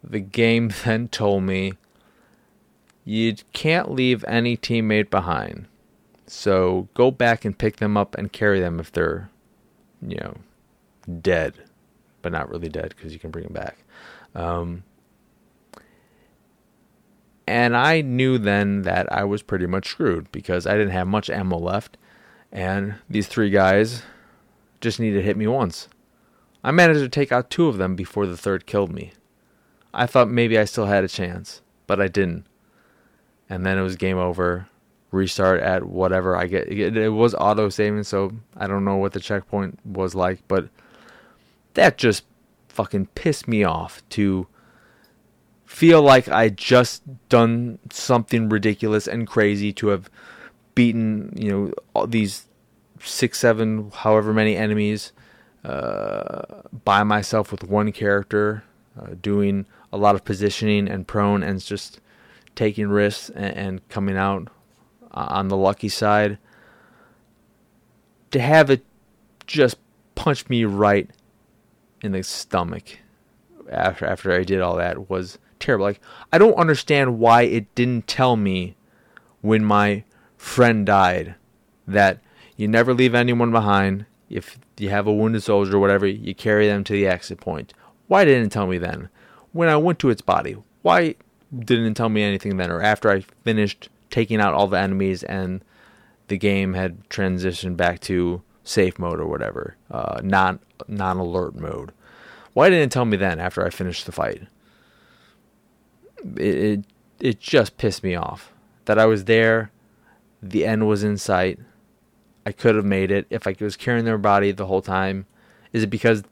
the 0.03 0.19
game 0.19 0.71
then 0.83 1.07
told 1.07 1.43
me 1.43 1.73
you 3.03 3.35
can't 3.53 3.91
leave 3.91 4.25
any 4.27 4.57
teammate 4.57 5.09
behind. 5.09 5.67
So 6.27 6.87
go 6.95 7.11
back 7.11 7.45
and 7.45 7.57
pick 7.57 7.77
them 7.77 7.95
up 7.95 8.15
and 8.15 8.31
carry 8.31 8.59
them 8.59 8.79
if 8.79 8.91
they're, 8.91 9.29
you 10.01 10.17
know, 10.17 10.37
dead, 11.21 11.53
but 12.23 12.31
not 12.31 12.49
really 12.49 12.69
dead 12.69 12.95
because 12.95 13.13
you 13.13 13.19
can 13.19 13.29
bring 13.29 13.43
them 13.43 13.53
back. 13.53 13.77
Um, 14.33 14.83
and 17.55 17.77
I 17.77 18.01
knew 18.01 18.37
then 18.37 18.81
that 18.81 19.09
I 19.13 19.23
was 19.23 19.41
pretty 19.41 19.65
much 19.65 19.87
screwed 19.87 20.29
because 20.33 20.67
I 20.67 20.73
didn't 20.73 20.91
have 20.91 21.07
much 21.07 21.29
ammo 21.29 21.57
left, 21.57 21.95
and 22.51 22.95
these 23.09 23.29
three 23.29 23.49
guys 23.49 24.03
just 24.81 24.99
needed 24.99 25.19
to 25.19 25.23
hit 25.23 25.37
me 25.37 25.47
once. 25.47 25.87
I 26.65 26.71
managed 26.71 26.99
to 26.99 27.07
take 27.07 27.31
out 27.31 27.49
two 27.49 27.69
of 27.69 27.77
them 27.77 27.95
before 27.95 28.25
the 28.25 28.35
third 28.35 28.65
killed 28.65 28.91
me. 28.91 29.13
I 29.93 30.05
thought 30.05 30.29
maybe 30.29 30.59
I 30.59 30.65
still 30.65 30.87
had 30.87 31.05
a 31.05 31.07
chance, 31.07 31.61
but 31.87 32.01
I 32.01 32.09
didn't. 32.09 32.45
And 33.49 33.65
then 33.65 33.77
it 33.77 33.83
was 33.83 33.95
game 33.95 34.17
over 34.17 34.67
restart 35.11 35.61
at 35.61 35.85
whatever 35.85 36.35
I 36.35 36.47
get. 36.47 36.67
It, 36.67 37.07
was 37.07 37.33
auto 37.35 37.69
saving, 37.69 38.03
so 38.03 38.33
I 38.57 38.67
don't 38.67 38.83
know 38.83 38.97
what 38.97 39.13
the 39.13 39.21
checkpoint 39.21 39.79
was 39.85 40.13
like, 40.13 40.45
but 40.49 40.67
that 41.75 41.97
just 41.97 42.25
fucking 42.67 43.05
pissed 43.15 43.47
me 43.47 43.63
off 43.63 44.03
to 44.09 44.45
feel 45.65 46.01
like 46.01 46.29
I 46.29 46.49
just 46.49 47.03
done 47.29 47.79
something 47.91 48.49
ridiculous 48.49 49.07
and 49.07 49.27
crazy 49.27 49.73
to 49.73 49.87
have 49.87 50.09
beaten, 50.75 51.33
you 51.35 51.49
know, 51.51 51.73
all 51.93 52.07
these 52.07 52.47
six, 52.99 53.39
seven, 53.39 53.91
however 53.91 54.33
many 54.33 54.55
enemies 54.55 55.11
uh, 55.63 56.61
by 56.83 57.03
myself 57.03 57.51
with 57.51 57.63
one 57.63 57.91
character, 57.91 58.63
uh, 58.99 59.15
doing 59.21 59.65
a 59.91 59.97
lot 59.97 60.15
of 60.15 60.23
positioning 60.23 60.87
and 60.87 61.07
prone 61.07 61.41
and 61.41 61.59
just 61.63 61.99
taking 62.55 62.87
risks 62.87 63.29
and, 63.29 63.57
and 63.57 63.89
coming 63.89 64.17
out 64.17 64.49
on 65.11 65.47
the 65.47 65.57
lucky 65.57 65.89
side. 65.89 66.37
To 68.31 68.39
have 68.39 68.69
it 68.69 68.85
just 69.47 69.77
punch 70.15 70.47
me 70.49 70.65
right 70.65 71.09
in 72.01 72.11
the 72.11 72.23
stomach 72.23 72.99
after 73.71 74.05
after 74.05 74.31
I 74.31 74.43
did 74.43 74.61
all 74.61 74.75
that 74.77 75.09
was 75.09 75.37
terrible. 75.59 75.85
Like 75.85 76.01
I 76.31 76.37
don't 76.37 76.55
understand 76.55 77.19
why 77.19 77.43
it 77.43 77.73
didn't 77.75 78.07
tell 78.07 78.35
me 78.35 78.75
when 79.41 79.63
my 79.63 80.03
friend 80.37 80.85
died 80.85 81.35
that 81.87 82.19
you 82.57 82.67
never 82.67 82.93
leave 82.93 83.15
anyone 83.15 83.51
behind. 83.51 84.05
If 84.29 84.57
you 84.77 84.89
have 84.89 85.07
a 85.07 85.13
wounded 85.13 85.43
soldier 85.43 85.77
or 85.77 85.79
whatever, 85.79 86.07
you 86.07 86.33
carry 86.33 86.67
them 86.67 86.83
to 86.85 86.93
the 86.93 87.07
exit 87.07 87.39
point. 87.39 87.73
Why 88.07 88.25
didn't 88.25 88.47
it 88.47 88.51
tell 88.51 88.67
me 88.67 88.77
then? 88.77 89.09
When 89.51 89.69
I 89.69 89.77
went 89.77 89.99
to 89.99 90.09
its 90.09 90.21
body, 90.21 90.57
why 90.81 91.15
didn't 91.57 91.85
it 91.85 91.95
tell 91.95 92.09
me 92.09 92.23
anything 92.23 92.57
then? 92.57 92.71
Or 92.71 92.81
after 92.81 93.09
I 93.09 93.21
finished 93.43 93.89
taking 94.09 94.39
out 94.39 94.53
all 94.53 94.67
the 94.67 94.79
enemies 94.79 95.23
and 95.23 95.63
the 96.27 96.37
game 96.37 96.73
had 96.73 97.07
transitioned 97.09 97.77
back 97.77 97.99
to 98.01 98.41
safe 98.63 98.97
mode 98.97 99.19
or 99.19 99.27
whatever, 99.27 99.75
uh, 99.91 100.19
non 100.23 100.59
non 100.87 101.17
alert 101.17 101.55
mode. 101.55 101.91
Why 102.55 102.69
didn't 102.69 102.85
it 102.85 102.91
tell 102.91 103.03
me 103.03 103.17
then 103.17 103.37
after 103.37 103.65
I 103.65 103.69
finished 103.69 104.05
the 104.05 104.13
fight? 104.13 104.43
It, 106.37 106.55
it 106.55 106.85
it 107.19 107.39
just 107.39 107.77
pissed 107.77 108.01
me 108.01 108.15
off 108.15 108.53
that 108.85 108.97
I 108.97 109.05
was 109.05 109.25
there, 109.25 109.71
the 110.41 110.65
end 110.65 110.87
was 110.87 111.03
in 111.03 111.17
sight. 111.17 111.59
I 112.45 112.53
could 112.53 112.75
have 112.75 112.85
made 112.85 113.11
it 113.11 113.27
if 113.29 113.45
I 113.45 113.55
was 113.59 113.75
carrying 113.75 114.05
their 114.05 114.17
body 114.17 114.51
the 114.51 114.67
whole 114.67 114.81
time. 114.81 115.25
Is 115.73 115.83
it 115.83 115.89
because 115.89 116.23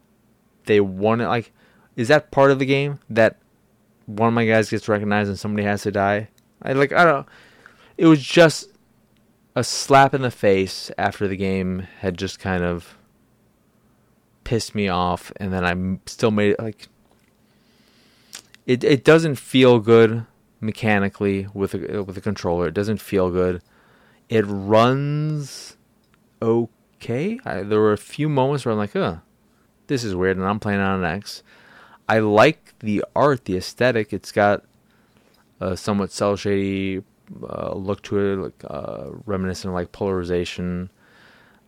they 0.65 0.80
want 0.80 1.22
it? 1.22 1.27
Like, 1.27 1.51
is 1.96 2.08
that 2.08 2.32
part 2.32 2.51
of 2.51 2.60
the 2.60 2.65
game 2.65 3.00
that 3.10 3.38
one 4.06 4.30
of 4.30 4.34
my 4.34 4.46
guys 4.46 4.70
gets 4.70 4.88
recognized 4.88 5.30
and 5.30 5.38
somebody 5.38 5.65
has 5.65 5.82
to 5.84 5.92
die? 5.92 6.30
I 6.62 6.72
like 6.74 6.94
I 6.94 7.03
don't 7.03 7.27
it 7.98 8.06
was 8.06 8.22
just 8.22 8.70
a 9.56 9.63
slap 9.63 10.13
in 10.13 10.22
the 10.22 10.32
face 10.32 10.89
after 10.98 11.27
the 11.27 11.36
game 11.36 11.88
had 12.00 12.18
just 12.18 12.39
kind 12.39 12.63
of 12.63 12.98
pissed 14.43 14.75
me 14.75 14.88
off 14.88 15.31
and 15.38 15.53
then 15.53 15.65
I 15.65 16.00
still 16.05 16.31
made 16.31 16.51
it 16.51 16.59
like 16.59 16.88
it 18.65 18.83
it 18.83 19.03
doesn't 19.03 19.35
feel 19.35 19.79
good 19.79 20.25
mechanically 20.62 21.47
with 21.53 21.73
a, 21.73 22.03
with 22.03 22.17
a 22.17 22.21
controller. 22.21 22.67
It 22.67 22.73
doesn't 22.73 23.01
feel 23.01 23.29
good. 23.29 23.62
It 24.29 24.45
runs 24.47 25.77
okay. 26.41 27.39
I, 27.45 27.63
there 27.63 27.79
were 27.79 27.93
a 27.93 27.97
few 27.97 28.29
moments 28.29 28.65
where 28.65 28.71
I'm 28.71 28.77
like, 28.77 28.93
"Huh, 28.93 29.17
this 29.88 30.03
is 30.03 30.15
weird," 30.15 30.38
and 30.38 30.45
I'm 30.45 30.59
playing 30.59 30.79
on 30.79 31.03
an 31.03 31.05
X. 31.05 31.43
I 32.07 32.19
like 32.19 32.73
the 32.79 33.03
art, 33.15 33.45
the 33.45 33.57
aesthetic. 33.57 34.13
It's 34.13 34.31
got 34.31 34.63
a 35.59 35.77
somewhat 35.77 36.12
cel 36.12 36.35
shady 36.35 37.03
uh, 37.41 37.73
look 37.75 38.01
to 38.03 38.19
it, 38.19 38.35
like 38.38 38.63
uh, 38.69 39.12
reminiscent 39.25 39.69
of 39.69 39.75
like 39.75 39.91
polarization, 39.91 40.89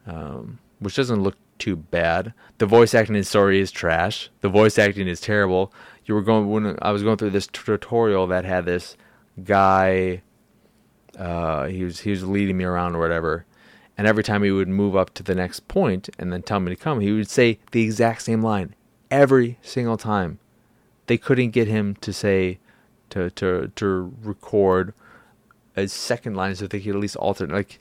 um, 0.08 0.60
which 0.80 0.96
doesn't 0.96 1.22
look 1.22 1.38
too 1.60 1.76
bad. 1.76 2.34
The 2.58 2.66
voice 2.66 2.94
acting 2.94 3.16
in 3.16 3.24
story 3.24 3.60
is 3.60 3.72
trash. 3.72 4.30
The 4.42 4.50
voice 4.50 4.78
acting 4.78 5.08
is 5.08 5.22
terrible. 5.22 5.74
You 6.06 6.16
were 6.16 6.22
going 6.22 6.50
when 6.50 6.78
I 6.82 6.92
was 6.92 7.04
going 7.04 7.18
through 7.18 7.32
this 7.32 7.48
tutorial 7.48 8.28
that 8.28 8.46
had 8.46 8.66
this 8.66 8.96
guy. 9.44 10.22
Uh, 11.18 11.68
he 11.68 11.84
was 11.84 12.02
he 12.02 12.12
was 12.12 12.24
leading 12.26 12.58
me 12.58 12.66
around 12.66 12.96
or 12.96 13.00
whatever, 13.00 13.46
and 13.98 14.06
every 14.06 14.24
time 14.24 14.44
he 14.44 14.52
would 14.52 14.68
move 14.68 14.96
up 14.96 15.14
to 15.16 15.24
the 15.24 15.36
next 15.36 15.68
point 15.68 16.10
and 16.20 16.32
then 16.32 16.44
tell 16.44 16.60
me 16.60 16.70
to 16.70 16.76
come, 16.76 17.00
he 17.00 17.12
would 17.12 17.30
say 17.30 17.60
the 17.72 17.84
exact 17.84 18.24
same 18.24 18.42
line 18.42 18.76
every 19.10 19.58
single 19.62 19.98
time. 19.98 20.40
They 21.08 21.18
couldn't 21.18 21.52
get 21.52 21.68
him 21.68 21.96
to 22.02 22.12
say 22.12 22.60
to 23.12 23.30
to 23.32 23.72
to 23.76 24.14
record 24.22 24.94
a 25.76 25.88
second 25.88 26.36
line 26.36 26.56
so 26.56 26.68
they 26.68 26.80
could 26.80 26.96
at 26.96 27.02
least 27.02 27.16
alter 27.18 27.48
like 27.48 27.80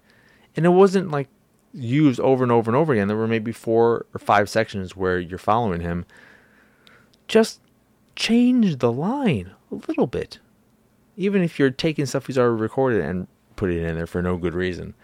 and 0.57 0.67
it 0.67 0.71
wasn't 0.71 1.11
like 1.11 1.29
used 1.75 2.21
over 2.21 2.45
and 2.45 2.53
over 2.53 2.71
and 2.71 2.77
over 2.77 2.93
again. 2.93 3.09
There 3.09 3.17
were 3.17 3.27
maybe 3.27 3.53
four 3.53 4.07
or 4.15 4.19
five 4.19 4.49
sections 4.49 4.97
where 4.97 5.19
you're 5.19 5.39
following 5.39 5.81
him. 5.81 6.07
Just 7.29 7.61
change 8.17 8.79
the 8.79 8.93
line 8.93 9.51
a 9.73 9.77
little 9.89 10.07
bit. 10.07 10.39
Even 11.17 11.43
if 11.43 11.59
you're 11.59 11.71
taking 11.71 12.07
stuff 12.07 12.27
he's 12.27 12.39
already 12.39 12.61
recorded 12.61 13.03
and 13.03 13.27
putting 13.57 13.79
it 13.79 13.89
in 13.89 13.97
there 13.97 14.07
for 14.07 14.23
no 14.23 14.37
good 14.37 14.55
reason. 14.55 14.95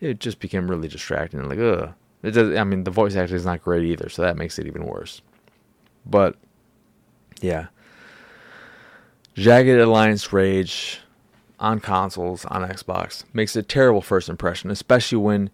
It 0.00 0.20
just 0.20 0.38
became 0.38 0.70
really 0.70 0.88
distracting. 0.88 1.48
Like, 1.48 1.58
ugh. 1.58 1.94
It 2.22 2.32
does, 2.32 2.56
I 2.56 2.64
mean, 2.64 2.84
the 2.84 2.90
voice 2.90 3.14
acting 3.14 3.36
is 3.36 3.46
not 3.46 3.62
great 3.62 3.84
either, 3.84 4.08
so 4.08 4.22
that 4.22 4.36
makes 4.36 4.58
it 4.58 4.66
even 4.66 4.84
worse. 4.84 5.22
But, 6.04 6.36
yeah. 7.40 7.68
Jagged 9.34 9.78
Alliance 9.78 10.32
Rage 10.32 11.00
on 11.60 11.78
consoles, 11.80 12.44
on 12.46 12.68
Xbox, 12.68 13.22
makes 13.32 13.54
a 13.54 13.62
terrible 13.62 14.00
first 14.00 14.28
impression, 14.28 14.70
especially 14.70 15.18
when 15.18 15.50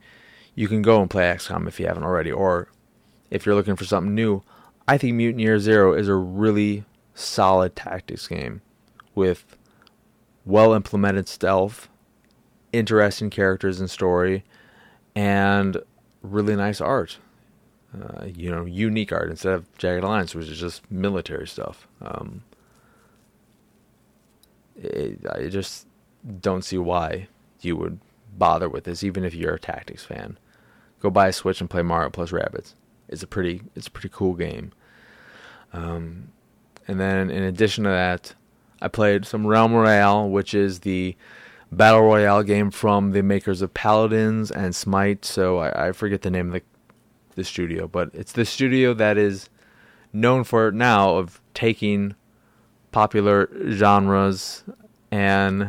you 0.54 0.68
can 0.68 0.82
go 0.82 1.00
and 1.00 1.10
play 1.10 1.24
XCOM 1.24 1.66
if 1.66 1.80
you 1.80 1.86
haven't 1.86 2.04
already, 2.04 2.30
or 2.30 2.68
if 3.30 3.44
you're 3.44 3.54
looking 3.54 3.76
for 3.76 3.84
something 3.84 4.14
new. 4.14 4.42
I 4.86 4.98
think 4.98 5.14
Mutant 5.14 5.40
Year 5.40 5.58
Zero 5.58 5.94
is 5.94 6.08
a 6.08 6.14
really 6.14 6.84
solid 7.14 7.74
tactics 7.74 8.26
game 8.28 8.60
with 9.14 9.56
well 10.44 10.74
implemented 10.74 11.28
stealth, 11.28 11.88
interesting 12.72 13.30
characters 13.30 13.80
and 13.80 13.90
story, 13.90 14.44
and 15.14 15.78
really 16.22 16.56
nice 16.56 16.80
art. 16.80 17.18
Uh, 17.94 18.24
you 18.24 18.50
know, 18.50 18.64
unique 18.64 19.12
art 19.12 19.30
instead 19.30 19.54
of 19.54 19.78
Jagged 19.78 20.02
Alliance, 20.02 20.34
which 20.34 20.48
is 20.48 20.58
just 20.58 20.90
military 20.90 21.46
stuff. 21.46 21.86
Um, 22.02 22.42
it, 24.76 25.20
I 25.30 25.48
just 25.48 25.86
don't 26.40 26.64
see 26.64 26.78
why 26.78 27.28
you 27.60 27.76
would 27.76 28.00
bother 28.36 28.68
with 28.68 28.84
this, 28.84 29.04
even 29.04 29.24
if 29.24 29.32
you're 29.32 29.54
a 29.54 29.60
tactics 29.60 30.04
fan. 30.04 30.38
Go 31.04 31.10
buy 31.10 31.28
a 31.28 31.32
Switch 31.34 31.60
and 31.60 31.68
play 31.68 31.82
Mario 31.82 32.08
plus 32.08 32.30
Rabbids. 32.30 32.72
It's 33.10 33.22
a 33.22 33.26
pretty 33.26 33.60
it's 33.76 33.88
a 33.88 33.90
pretty 33.90 34.08
cool 34.10 34.32
game. 34.32 34.72
Um, 35.74 36.32
and 36.88 36.98
then 36.98 37.28
in 37.28 37.42
addition 37.42 37.84
to 37.84 37.90
that, 37.90 38.34
I 38.80 38.88
played 38.88 39.26
some 39.26 39.46
Realm 39.46 39.74
Royale, 39.74 40.30
which 40.30 40.54
is 40.54 40.80
the 40.80 41.14
battle 41.70 42.00
royale 42.00 42.42
game 42.42 42.70
from 42.70 43.12
the 43.12 43.22
makers 43.22 43.60
of 43.60 43.74
Paladins 43.74 44.50
and 44.50 44.74
Smite. 44.74 45.26
So 45.26 45.58
I, 45.58 45.88
I 45.88 45.92
forget 45.92 46.22
the 46.22 46.30
name 46.30 46.46
of 46.46 46.54
the 46.54 46.62
the 47.34 47.44
studio, 47.44 47.86
but 47.86 48.08
it's 48.14 48.32
the 48.32 48.46
studio 48.46 48.94
that 48.94 49.18
is 49.18 49.50
known 50.10 50.42
for 50.42 50.72
now 50.72 51.16
of 51.16 51.42
taking 51.52 52.14
popular 52.92 53.50
genres 53.70 54.64
and 55.10 55.68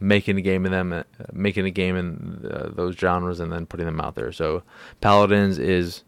making 0.00 0.38
a 0.38 0.40
game 0.40 0.64
in 0.66 0.72
them, 0.72 0.92
uh, 0.92 1.02
making 1.32 1.66
a 1.66 1.70
game 1.70 1.96
in 1.96 2.50
uh, 2.50 2.70
those 2.72 2.96
genres, 2.96 3.38
and 3.38 3.52
then 3.52 3.66
putting 3.66 3.86
them 3.86 4.00
out 4.00 4.14
there. 4.14 4.32
So 4.32 4.62
Paladins 5.00 5.58
is 5.58 6.02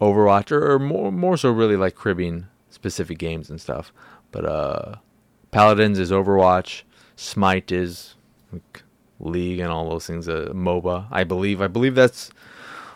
Overwatch, 0.00 0.50
or, 0.50 0.72
or 0.72 0.78
more 0.78 1.12
more 1.12 1.36
so 1.36 1.50
really 1.50 1.76
like 1.76 1.94
cribbing 1.94 2.46
specific 2.70 3.18
games 3.18 3.50
and 3.50 3.60
stuff. 3.60 3.92
But 4.30 4.44
uh, 4.46 4.94
Paladins 5.50 5.98
is 5.98 6.10
Overwatch. 6.10 6.82
Smite 7.16 7.70
is 7.70 8.14
like, 8.52 8.82
League 9.20 9.60
and 9.60 9.70
all 9.70 9.88
those 9.90 10.06
things. 10.06 10.28
Uh, 10.28 10.50
MOBA, 10.52 11.06
I 11.10 11.24
believe. 11.24 11.60
I 11.60 11.68
believe 11.68 11.94
that's 11.94 12.30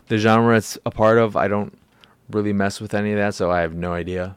the 0.08 0.18
genre 0.18 0.56
it's 0.56 0.78
a 0.86 0.90
part 0.90 1.18
of. 1.18 1.36
I 1.36 1.48
don't 1.48 1.78
really 2.30 2.52
mess 2.52 2.80
with 2.80 2.94
any 2.94 3.12
of 3.12 3.18
that, 3.18 3.34
so 3.34 3.50
I 3.50 3.60
have 3.60 3.74
no 3.74 3.92
idea. 3.92 4.36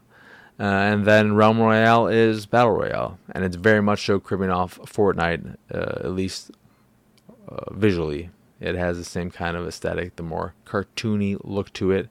Uh, 0.60 0.64
and 0.64 1.06
then 1.06 1.36
Realm 1.36 1.60
Royale 1.60 2.08
is 2.08 2.46
Battle 2.46 2.74
Royale, 2.74 3.18
and 3.32 3.46
it's 3.46 3.56
very 3.56 3.82
much 3.82 4.06
so 4.06 4.20
cribbing 4.20 4.50
off 4.50 4.78
Fortnite, 4.80 5.56
uh, 5.74 6.02
at 6.04 6.12
least 6.12 6.52
uh, 7.48 7.74
visually. 7.74 8.30
It 8.60 8.76
has 8.76 8.98
the 8.98 9.06
same 9.06 9.32
kind 9.32 9.56
of 9.56 9.66
aesthetic, 9.66 10.18
the 10.18 10.24
more 10.24 10.54
cartoony 10.66 11.40
look 11.44 11.72
to 11.74 11.92
it. 11.92 12.10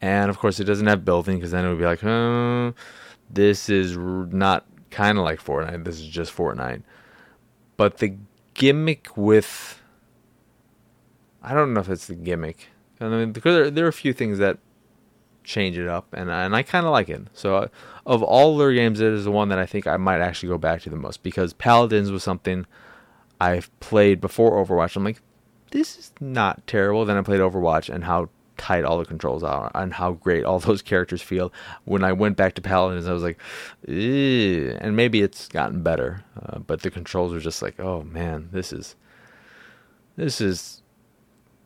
And 0.00 0.30
of 0.30 0.38
course, 0.38 0.60
it 0.60 0.64
doesn't 0.64 0.86
have 0.86 1.04
building 1.04 1.36
because 1.36 1.50
then 1.50 1.64
it 1.64 1.68
would 1.68 1.78
be 1.78 1.84
like, 1.84 2.74
this 3.28 3.68
is 3.68 3.96
not 3.96 4.64
kind 4.90 5.18
of 5.18 5.24
like 5.24 5.42
Fortnite. 5.42 5.84
This 5.84 5.98
is 5.98 6.06
just 6.06 6.34
Fortnite. 6.34 6.82
But 7.76 7.98
the 7.98 8.16
gimmick 8.54 9.16
with 9.16 9.82
I 11.46 11.54
don't 11.54 11.74
know 11.74 11.80
if 11.80 11.88
it's 11.88 12.08
the 12.08 12.16
gimmick. 12.16 12.70
I 13.00 13.08
mean, 13.08 13.30
because 13.30 13.54
there, 13.54 13.70
there 13.70 13.84
are 13.84 13.88
a 13.88 13.92
few 13.92 14.12
things 14.12 14.38
that 14.38 14.58
change 15.46 15.78
it 15.78 15.88
up, 15.88 16.12
and 16.12 16.28
and 16.30 16.54
I 16.54 16.62
kind 16.62 16.84
of 16.84 16.92
like 16.92 17.08
it. 17.08 17.22
So, 17.32 17.70
of 18.04 18.22
all 18.22 18.58
their 18.58 18.72
games, 18.74 19.00
it 19.00 19.12
is 19.12 19.24
the 19.24 19.30
one 19.30 19.48
that 19.48 19.58
I 19.58 19.64
think 19.64 19.86
I 19.86 19.96
might 19.96 20.20
actually 20.20 20.50
go 20.50 20.58
back 20.58 20.82
to 20.82 20.90
the 20.90 20.96
most 20.96 21.22
because 21.22 21.54
Paladins 21.54 22.10
was 22.10 22.22
something 22.22 22.66
I've 23.40 23.70
played 23.80 24.20
before 24.20 24.64
Overwatch. 24.64 24.96
I'm 24.96 25.04
like, 25.04 25.22
this 25.70 25.96
is 25.96 26.12
not 26.20 26.66
terrible. 26.66 27.04
Then 27.04 27.16
I 27.16 27.22
played 27.22 27.40
Overwatch 27.40 27.88
and 27.92 28.04
how 28.04 28.28
tight 28.56 28.84
all 28.84 28.98
the 28.98 29.04
controls 29.04 29.42
are 29.42 29.70
and 29.74 29.92
how 29.94 30.12
great 30.12 30.44
all 30.44 30.58
those 30.60 30.82
characters 30.82 31.22
feel. 31.22 31.52
When 31.84 32.04
I 32.04 32.12
went 32.12 32.36
back 32.36 32.54
to 32.54 32.62
Paladins, 32.62 33.06
I 33.06 33.12
was 33.12 33.22
like, 33.22 33.38
and 33.86 34.96
maybe 34.96 35.22
it's 35.22 35.48
gotten 35.48 35.82
better, 35.82 36.24
uh, 36.42 36.58
but 36.58 36.82
the 36.82 36.90
controls 36.90 37.32
are 37.32 37.40
just 37.40 37.62
like, 37.62 37.78
oh 37.80 38.02
man, 38.02 38.48
this 38.52 38.72
is 38.72 38.96
this 40.16 40.40
is 40.40 40.82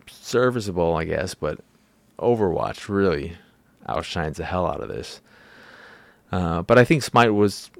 serviceable, 0.08 0.96
I 0.96 1.04
guess, 1.04 1.34
but 1.34 1.60
Overwatch 2.18 2.88
really 2.88 3.36
outshines 3.88 4.36
the 4.36 4.44
hell 4.44 4.66
out 4.66 4.80
of 4.80 4.88
this. 4.88 5.20
Uh, 6.32 6.62
but 6.62 6.78
I 6.78 6.84
think 6.84 7.02
Smite 7.02 7.34
was 7.34 7.70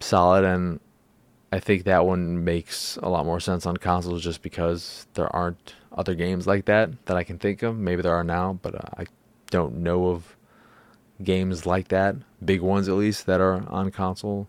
solid, 0.00 0.44
and 0.44 0.80
I 1.52 1.58
think 1.58 1.84
that 1.84 2.06
one 2.06 2.44
makes 2.44 2.96
a 3.02 3.08
lot 3.08 3.26
more 3.26 3.40
sense 3.40 3.66
on 3.66 3.76
consoles 3.76 4.22
just 4.22 4.42
because 4.42 5.06
there 5.14 5.34
aren't 5.34 5.74
other 5.92 6.14
games 6.14 6.46
like 6.46 6.66
that 6.66 7.06
that 7.06 7.16
I 7.16 7.24
can 7.24 7.38
think 7.38 7.62
of. 7.62 7.78
Maybe 7.78 8.02
there 8.02 8.14
are 8.14 8.24
now, 8.24 8.58
but 8.62 8.74
uh, 8.74 8.88
I 8.98 9.06
don't 9.50 9.78
know 9.78 10.08
of 10.08 10.36
games 11.22 11.66
like 11.66 11.88
that, 11.88 12.16
big 12.44 12.60
ones 12.60 12.88
at 12.88 12.94
least, 12.94 13.26
that 13.26 13.40
are 13.40 13.68
on 13.68 13.90
console. 13.90 14.48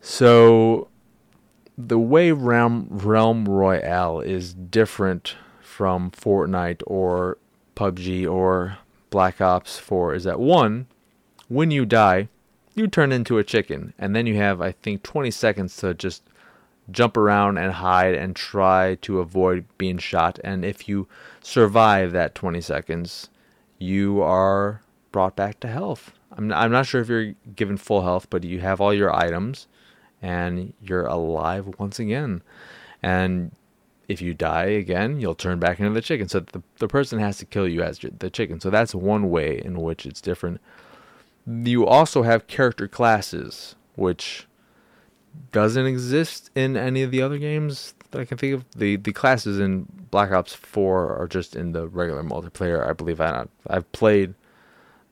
So 0.00 0.88
the 1.76 1.98
way 1.98 2.32
Realm 2.32 2.88
Realm 2.90 3.46
Royale 3.46 4.20
is 4.20 4.54
different 4.54 5.36
from 5.60 6.10
Fortnite 6.10 6.82
or 6.86 7.38
PUBG 7.76 8.30
or 8.30 8.78
Black 9.10 9.40
Ops 9.40 9.78
4 9.78 10.14
is 10.14 10.24
that 10.24 10.40
one, 10.40 10.86
when 11.48 11.70
you 11.70 11.84
die, 11.84 12.28
you 12.74 12.86
turn 12.86 13.12
into 13.12 13.38
a 13.38 13.44
chicken, 13.44 13.92
and 13.98 14.14
then 14.14 14.26
you 14.26 14.36
have, 14.36 14.60
I 14.60 14.72
think, 14.72 15.02
20 15.02 15.30
seconds 15.30 15.76
to 15.78 15.94
just 15.94 16.22
jump 16.90 17.16
around 17.16 17.58
and 17.58 17.72
hide 17.72 18.14
and 18.14 18.34
try 18.34 18.96
to 19.02 19.20
avoid 19.20 19.64
being 19.78 19.98
shot. 19.98 20.38
And 20.42 20.64
if 20.64 20.88
you 20.88 21.08
survive 21.42 22.12
that 22.12 22.34
20 22.34 22.60
seconds, 22.60 23.28
you 23.78 24.22
are 24.22 24.82
brought 25.12 25.36
back 25.36 25.60
to 25.60 25.68
health. 25.68 26.12
I'm 26.32 26.52
I'm 26.52 26.70
not 26.70 26.86
sure 26.86 27.00
if 27.00 27.08
you're 27.08 27.34
given 27.56 27.76
full 27.76 28.02
health, 28.02 28.28
but 28.30 28.44
you 28.44 28.60
have 28.60 28.80
all 28.80 28.94
your 28.94 29.14
items 29.14 29.66
and 30.22 30.72
you're 30.80 31.06
alive 31.06 31.74
once 31.78 31.98
again. 31.98 32.42
And 33.02 33.52
if 34.10 34.20
you 34.20 34.34
die 34.34 34.64
again, 34.64 35.20
you'll 35.20 35.36
turn 35.36 35.60
back 35.60 35.78
into 35.78 35.92
the 35.92 36.02
chicken. 36.02 36.28
So 36.28 36.40
the, 36.40 36.64
the 36.80 36.88
person 36.88 37.20
has 37.20 37.38
to 37.38 37.44
kill 37.46 37.68
you 37.68 37.80
as 37.82 38.00
the 38.00 38.28
chicken. 38.28 38.58
So 38.58 38.68
that's 38.68 38.92
one 38.92 39.30
way 39.30 39.62
in 39.64 39.80
which 39.80 40.04
it's 40.04 40.20
different. 40.20 40.60
You 41.46 41.86
also 41.86 42.24
have 42.24 42.48
character 42.48 42.88
classes, 42.88 43.76
which 43.94 44.48
doesn't 45.52 45.86
exist 45.86 46.50
in 46.56 46.76
any 46.76 47.02
of 47.02 47.12
the 47.12 47.22
other 47.22 47.38
games 47.38 47.94
that 48.10 48.20
I 48.20 48.24
can 48.24 48.36
think 48.36 48.54
of. 48.54 48.64
The 48.72 48.96
the 48.96 49.12
classes 49.12 49.60
in 49.60 49.86
Black 50.10 50.32
Ops 50.32 50.54
4 50.54 51.16
are 51.16 51.28
just 51.28 51.54
in 51.54 51.70
the 51.70 51.86
regular 51.86 52.24
multiplayer. 52.24 52.84
I 52.84 52.92
believe 52.92 53.20
I 53.20 53.46
I've 53.68 53.90
played 53.92 54.34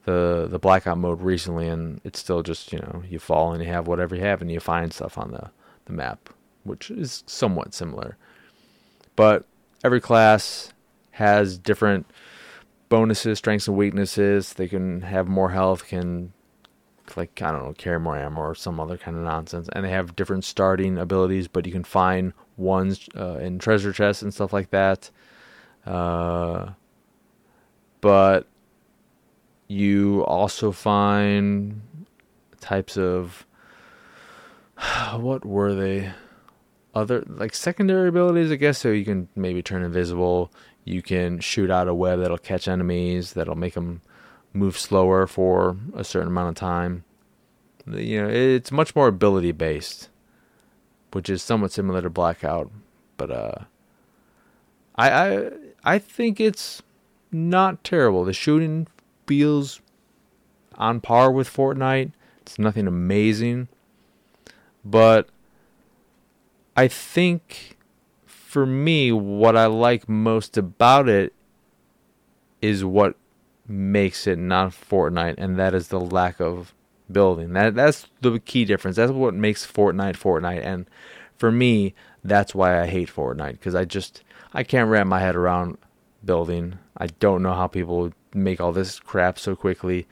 the 0.06 0.48
the 0.50 0.58
blackout 0.58 0.98
mode 0.98 1.22
recently 1.22 1.68
and 1.68 2.00
it's 2.02 2.18
still 2.18 2.42
just, 2.42 2.72
you 2.72 2.80
know, 2.80 3.04
you 3.08 3.20
fall 3.20 3.52
and 3.52 3.62
you 3.62 3.70
have 3.70 3.86
whatever 3.86 4.16
you 4.16 4.22
have 4.22 4.42
and 4.42 4.50
you 4.50 4.58
find 4.58 4.92
stuff 4.92 5.16
on 5.16 5.30
the 5.30 5.50
the 5.84 5.92
map, 5.92 6.30
which 6.64 6.90
is 6.90 7.22
somewhat 7.28 7.74
similar 7.74 8.16
but 9.18 9.44
every 9.82 10.00
class 10.00 10.72
has 11.10 11.58
different 11.58 12.06
bonuses, 12.88 13.38
strengths 13.38 13.66
and 13.66 13.76
weaknesses. 13.76 14.52
They 14.52 14.68
can 14.68 15.00
have 15.00 15.26
more 15.26 15.50
health, 15.50 15.88
can 15.88 16.32
like 17.16 17.42
I 17.42 17.50
don't 17.50 17.64
know, 17.64 17.72
carry 17.72 17.98
more 17.98 18.16
ammo 18.16 18.40
or 18.40 18.54
some 18.54 18.78
other 18.78 18.96
kind 18.96 19.16
of 19.16 19.24
nonsense. 19.24 19.68
And 19.72 19.84
they 19.84 19.90
have 19.90 20.14
different 20.14 20.44
starting 20.44 20.98
abilities, 20.98 21.48
but 21.48 21.66
you 21.66 21.72
can 21.72 21.82
find 21.82 22.32
ones 22.56 23.08
uh, 23.16 23.38
in 23.38 23.58
treasure 23.58 23.92
chests 23.92 24.22
and 24.22 24.32
stuff 24.32 24.52
like 24.52 24.70
that. 24.70 25.10
Uh, 25.84 26.74
but 28.00 28.46
you 29.66 30.24
also 30.26 30.70
find 30.70 31.82
types 32.60 32.96
of 32.96 33.44
what 35.16 35.44
were 35.44 35.74
they? 35.74 36.12
Other 36.94 37.24
like 37.26 37.54
secondary 37.54 38.08
abilities, 38.08 38.50
I 38.50 38.56
guess. 38.56 38.78
So 38.78 38.90
you 38.90 39.04
can 39.04 39.28
maybe 39.36 39.62
turn 39.62 39.82
invisible. 39.82 40.52
You 40.84 41.02
can 41.02 41.40
shoot 41.40 41.70
out 41.70 41.88
a 41.88 41.94
web 41.94 42.20
that'll 42.20 42.38
catch 42.38 42.68
enemies. 42.68 43.34
That'll 43.34 43.54
make 43.54 43.74
them 43.74 44.00
move 44.52 44.78
slower 44.78 45.26
for 45.26 45.76
a 45.94 46.04
certain 46.04 46.28
amount 46.28 46.50
of 46.50 46.54
time. 46.54 47.04
You 47.86 48.22
know, 48.22 48.28
it's 48.28 48.72
much 48.72 48.94
more 48.94 49.08
ability 49.08 49.52
based, 49.52 50.08
which 51.12 51.30
is 51.30 51.42
somewhat 51.42 51.72
similar 51.72 52.02
to 52.02 52.10
Blackout. 52.10 52.70
But 53.16 53.30
uh, 53.30 53.54
I 54.94 55.10
I 55.10 55.50
I 55.84 55.98
think 55.98 56.40
it's 56.40 56.82
not 57.32 57.84
terrible. 57.84 58.24
The 58.24 58.32
shooting 58.32 58.86
feels 59.26 59.80
on 60.76 61.00
par 61.00 61.30
with 61.30 61.52
Fortnite. 61.52 62.12
It's 62.42 62.58
nothing 62.58 62.86
amazing, 62.86 63.68
but 64.84 65.28
I 66.78 66.86
think 66.86 67.76
for 68.24 68.64
me, 68.64 69.10
what 69.10 69.56
I 69.56 69.66
like 69.66 70.08
most 70.08 70.56
about 70.56 71.08
it 71.08 71.32
is 72.62 72.84
what 72.84 73.16
makes 73.66 74.28
it 74.28 74.38
not 74.38 74.70
Fortnite, 74.70 75.34
and 75.38 75.58
that 75.58 75.74
is 75.74 75.88
the 75.88 75.98
lack 75.98 76.40
of 76.40 76.72
building. 77.10 77.52
That 77.54 77.74
that's 77.74 78.06
the 78.20 78.38
key 78.38 78.64
difference. 78.64 78.96
That's 78.96 79.10
what 79.10 79.34
makes 79.34 79.66
Fortnite 79.66 80.16
Fortnite, 80.16 80.64
and 80.64 80.88
for 81.36 81.50
me, 81.50 81.94
that's 82.22 82.54
why 82.54 82.80
I 82.80 82.86
hate 82.86 83.10
Fortnite 83.10 83.54
because 83.54 83.74
I 83.74 83.84
just 83.84 84.22
I 84.54 84.62
can't 84.62 84.88
wrap 84.88 85.08
my 85.08 85.18
head 85.18 85.34
around 85.34 85.78
building. 86.24 86.78
I 86.96 87.08
don't 87.08 87.42
know 87.42 87.54
how 87.54 87.66
people 87.66 88.12
make 88.32 88.60
all 88.60 88.72
this 88.72 89.00
crap 89.00 89.36
so 89.40 89.56
quickly. 89.56 90.06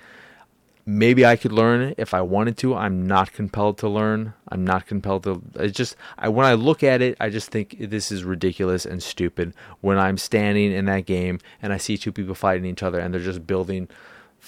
Maybe 0.88 1.26
I 1.26 1.34
could 1.34 1.50
learn 1.50 1.94
if 1.98 2.14
I 2.14 2.20
wanted 2.20 2.56
to. 2.58 2.76
I'm 2.76 3.08
not 3.08 3.32
compelled 3.32 3.76
to 3.78 3.88
learn. 3.88 4.34
I'm 4.48 4.64
not 4.64 4.86
compelled 4.86 5.24
to. 5.24 5.42
It's 5.56 5.76
just 5.76 5.96
I, 6.16 6.28
when 6.28 6.46
I 6.46 6.54
look 6.54 6.84
at 6.84 7.02
it, 7.02 7.16
I 7.18 7.28
just 7.28 7.50
think 7.50 7.76
this 7.78 8.12
is 8.12 8.22
ridiculous 8.22 8.86
and 8.86 9.02
stupid. 9.02 9.52
When 9.80 9.98
I'm 9.98 10.16
standing 10.16 10.70
in 10.70 10.84
that 10.84 11.04
game 11.04 11.40
and 11.60 11.72
I 11.72 11.76
see 11.76 11.98
two 11.98 12.12
people 12.12 12.36
fighting 12.36 12.66
each 12.66 12.84
other 12.84 13.00
and 13.00 13.12
they're 13.12 13.20
just 13.20 13.48
building, 13.48 13.88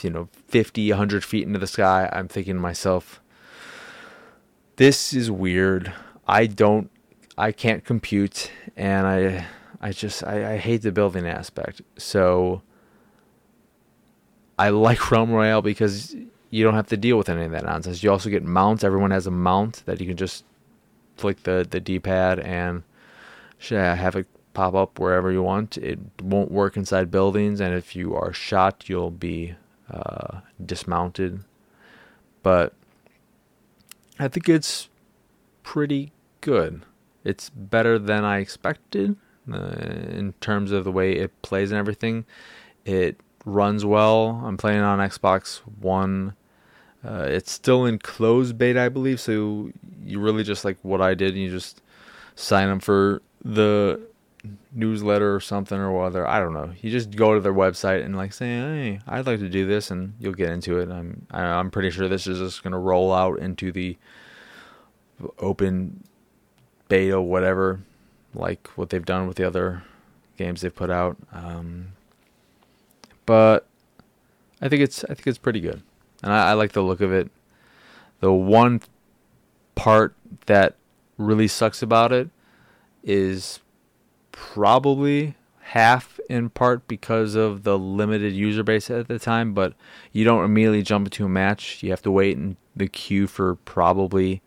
you 0.01 0.11
know, 0.11 0.29
50, 0.47 0.89
100 0.91 1.25
feet 1.25 1.45
into 1.45 1.59
the 1.59 1.67
sky, 1.67 2.09
I'm 2.13 2.29
thinking 2.29 2.55
to 2.55 2.61
myself, 2.61 3.21
this 4.77 5.13
is 5.13 5.29
weird. 5.29 5.93
I 6.29 6.47
don't, 6.47 6.89
I 7.37 7.51
can't 7.51 7.85
compute, 7.85 8.53
and 8.77 9.09
I, 9.09 9.47
I 9.81 9.91
just, 9.91 10.23
I, 10.23 10.55
I 10.55 10.57
hate 10.59 10.83
the 10.83 10.93
building 10.93 11.27
aspect. 11.27 11.83
So 11.97 12.63
I 14.59 14.71
like 14.71 15.11
Realm 15.11 15.31
Royale 15.31 15.63
because 15.63 16.15
you 16.51 16.65
don't 16.65 16.75
have 16.75 16.89
to 16.89 16.97
deal 16.97 17.17
with 17.17 17.29
any 17.29 17.45
of 17.45 17.53
that 17.53 17.65
nonsense. 17.65 18.03
You 18.03 18.11
also 18.11 18.31
get 18.31 18.43
mounts. 18.43 18.85
Everyone 18.85 19.11
has 19.11 19.27
a 19.27 19.31
mount 19.31 19.83
that 19.87 20.01
you 20.01 20.07
can 20.07 20.17
just 20.17 20.45
flick 21.17 21.43
the 21.43 21.67
the 21.69 21.81
D-pad 21.81 22.39
and 22.41 22.83
have 23.71 24.17
it 24.17 24.27
pop 24.55 24.75
up 24.75 24.99
wherever 24.99 25.31
you 25.31 25.43
want. 25.43 25.77
It 25.79 25.99
won't 26.23 26.51
work 26.51 26.77
inside 26.77 27.11
buildings, 27.11 27.61
and 27.61 27.75
if 27.75 27.95
you 27.95 28.15
are 28.15 28.33
shot, 28.33 28.89
you'll 28.89 29.11
be 29.11 29.55
uh, 29.91 30.41
dismounted. 30.65 31.45
But 32.43 32.73
I 34.19 34.29
think 34.29 34.49
it's 34.49 34.89
pretty 35.63 36.13
good. 36.41 36.83
It's 37.25 37.51
better 37.51 37.99
than 37.99 38.25
I 38.25 38.39
expected 38.39 39.17
uh, 39.53 39.59
in 39.59 40.35
terms 40.41 40.73
of 40.73 40.85
the 40.85 40.93
way 40.93 41.13
it 41.13 41.43
plays 41.43 41.71
and 41.71 41.79
everything. 41.79 42.25
It 42.85 43.21
runs 43.45 43.85
well. 43.85 44.43
I'm 44.45 44.57
playing 44.57 44.81
on 44.81 44.99
Xbox 44.99 45.59
One. 45.81 46.35
Uh, 47.05 47.27
it's 47.29 47.53
still 47.53 47.85
in 47.87 47.99
closed 47.99 48.59
beta, 48.59 48.81
I 48.81 48.89
believe. 48.89 49.21
So 49.21 49.71
you 50.05 50.21
really 50.21 50.43
just 50.43 50.65
like 50.65 50.79
what 50.83 51.01
I 51.01 51.15
did. 51.15 51.35
and 51.35 51.43
You 51.43 51.51
just 51.51 51.81
sign 52.35 52.69
up 52.69 52.83
for 52.83 53.23
the 53.45 54.01
newsletter 54.73 55.35
or 55.35 55.41
something 55.41 55.79
or 55.79 55.93
whether 55.93 56.27
I 56.27 56.39
don't 56.39 56.55
know. 56.55 56.73
You 56.81 56.91
just 56.91 57.11
go 57.17 57.35
to 57.35 57.41
their 57.41 57.55
website 57.55 58.05
and 58.05 58.17
like 58.17 58.33
say, 58.33 58.47
"Hey, 58.47 59.01
I'd 59.07 59.27
like 59.27 59.41
to 59.41 59.49
do 59.49 59.67
this," 59.67 59.91
and 59.91 60.15
you'll 60.19 60.35
get 60.35 60.51
into 60.51 60.79
it. 60.79 60.91
I'm 60.91 61.27
I'm 61.31 61.71
pretty 61.71 61.91
sure 61.91 62.09
this 62.09 62.27
is 62.27 62.39
just 62.39 62.63
going 62.63 62.73
to 62.73 62.79
roll 62.79 63.13
out 63.13 63.39
into 63.39 63.73
the 63.73 63.97
open 65.39 66.05
beta, 66.89 67.21
whatever, 67.21 67.81
like 68.35 68.69
what 68.77 68.91
they've 68.91 69.05
done 69.05 69.27
with 69.27 69.37
the 69.37 69.47
other 69.47 69.83
games 70.37 70.61
they've 70.61 70.75
put 70.75 70.91
out. 70.91 71.17
Um, 71.33 71.89
but 73.29 73.67
I 74.63 74.71
think 74.71 74.81
it's 74.81 75.05
I 75.05 75.09
think 75.09 75.27
it's 75.27 75.37
pretty 75.37 75.61
good, 75.61 75.83
and 76.23 76.33
I, 76.33 76.51
I 76.51 76.53
like 76.55 76.73
the 76.73 76.81
look 76.81 77.03
of 77.03 77.13
it. 77.13 77.31
The 78.21 78.33
one 78.33 78.81
part 79.75 80.15
that 80.47 80.77
really 81.19 81.47
sucks 81.47 81.83
about 81.83 82.11
it 82.11 82.31
is 83.05 83.61
probably 84.33 85.35
half 85.61 86.19
in 86.31 86.49
part 86.49 86.89
because 86.89 87.35
of 87.35 87.65
the 87.65 87.79
limited 87.79 88.33
user 88.33 88.63
base 88.63 88.91
at 88.91 89.09
the 89.09 89.19
time, 89.19 89.53
but 89.53 89.75
you 90.11 90.25
don't 90.25 90.43
immediately 90.43 90.83
jump 90.83 91.09
into 91.09 91.27
a 91.27 91.29
match. 91.29 91.83
You 91.83 91.91
have 91.91 92.03
to 92.03 92.11
wait 92.11 92.35
in 92.35 92.57
the 92.75 92.89
queue 92.89 93.27
for 93.27 93.57
probably 93.57 94.41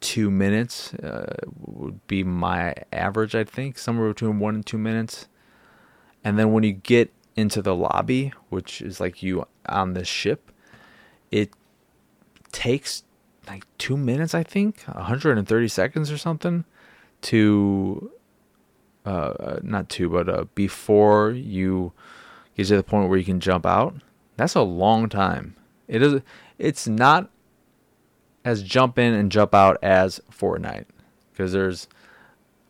two 0.00 0.30
minutes. 0.30 0.94
Uh, 0.94 1.34
would 1.66 2.06
be 2.06 2.24
my 2.24 2.72
average, 2.94 3.34
I 3.34 3.44
think, 3.44 3.76
somewhere 3.76 4.08
between 4.08 4.38
one 4.38 4.54
and 4.54 4.64
two 4.64 4.78
minutes. 4.78 5.28
And 6.24 6.38
then 6.38 6.52
when 6.52 6.64
you 6.64 6.72
get 6.72 7.12
into 7.36 7.62
the 7.62 7.74
lobby, 7.74 8.32
which 8.48 8.80
is 8.80 9.00
like 9.00 9.22
you 9.22 9.46
on 9.68 9.94
the 9.94 10.04
ship, 10.04 10.50
it 11.30 11.50
takes 12.52 13.04
like 13.46 13.64
two 13.78 13.96
minutes, 13.96 14.34
I 14.34 14.42
think, 14.42 14.82
130 14.84 15.68
seconds 15.68 16.10
or 16.10 16.18
something 16.18 16.64
to 17.22 18.10
uh, 19.04 19.60
not 19.62 19.88
two, 19.88 20.08
but 20.08 20.28
uh, 20.28 20.44
before 20.54 21.30
you 21.30 21.92
get 22.56 22.66
to 22.66 22.76
the 22.76 22.82
point 22.82 23.08
where 23.08 23.18
you 23.18 23.24
can 23.24 23.40
jump 23.40 23.64
out, 23.64 23.94
that's 24.36 24.54
a 24.54 24.62
long 24.62 25.08
time. 25.08 25.54
It 25.86 26.02
is. 26.02 26.20
It's 26.58 26.88
not 26.88 27.30
as 28.44 28.62
jump 28.62 28.98
in 28.98 29.14
and 29.14 29.30
jump 29.30 29.54
out 29.54 29.78
as 29.82 30.20
Fortnite 30.30 30.86
because 31.30 31.52
there's 31.52 31.86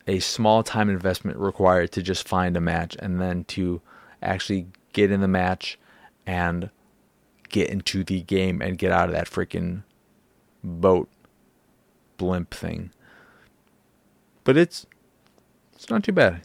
a 0.07 0.19
small 0.19 0.63
time 0.63 0.89
investment 0.89 1.37
required 1.37 1.91
to 1.93 2.01
just 2.01 2.27
find 2.27 2.55
a 2.55 2.61
match 2.61 2.95
and 2.99 3.19
then 3.19 3.43
to 3.45 3.81
actually 4.21 4.67
get 4.93 5.11
in 5.11 5.21
the 5.21 5.27
match 5.27 5.77
and 6.25 6.69
get 7.49 7.69
into 7.69 8.03
the 8.03 8.21
game 8.21 8.61
and 8.61 8.77
get 8.77 8.91
out 8.91 9.09
of 9.09 9.15
that 9.15 9.29
freaking 9.29 9.83
boat 10.63 11.09
blimp 12.17 12.53
thing. 12.53 12.91
But 14.43 14.57
it's 14.57 14.85
it's 15.73 15.89
not 15.89 16.03
too 16.03 16.11
bad. 16.11 16.41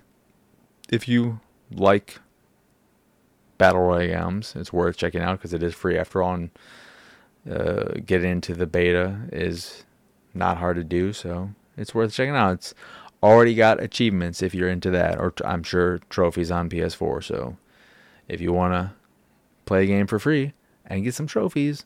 If 0.91 1.09
you 1.09 1.41
like 1.71 2.21
battle 3.59 3.81
royales, 3.81 4.55
it's 4.57 4.73
worth 4.73 4.97
checking 4.97 5.23
out 5.23 5.39
because 5.39 5.55
it 5.55 5.63
is 5.63 5.75
free 5.75 5.97
after 5.97 6.23
all. 6.23 6.35
And 6.35 6.51
uh, 7.51 7.95
getting 8.05 8.31
into 8.31 8.55
the 8.55 8.67
beta 8.67 9.21
is 9.33 9.85
not 10.35 10.59
hard 10.59 10.77
to 10.77 10.85
do, 10.85 11.13
so 11.13 11.51
it's 11.77 11.95
worth 11.95 12.13
checking 12.13 12.37
out. 12.37 12.55
It's 12.55 12.75
already 13.23 13.55
got 13.55 13.83
achievements 13.83 14.43
if 14.43 14.55
you're 14.55 14.69
into 14.69 14.91
that, 14.91 15.19
or 15.19 15.31
t- 15.31 15.45
I'm 15.45 15.63
sure 15.63 15.99
trophies 16.11 16.51
on 16.51 16.69
PS4. 16.69 17.25
So 17.25 17.57
if 18.33 18.41
you 18.41 18.51
want 18.51 18.73
to 18.73 18.91
play 19.67 19.85
a 19.85 19.87
game 19.87 20.07
for 20.07 20.19
free 20.19 20.55
and 20.87 21.05
get 21.05 21.15
some 21.15 21.27
trophies, 21.27 21.85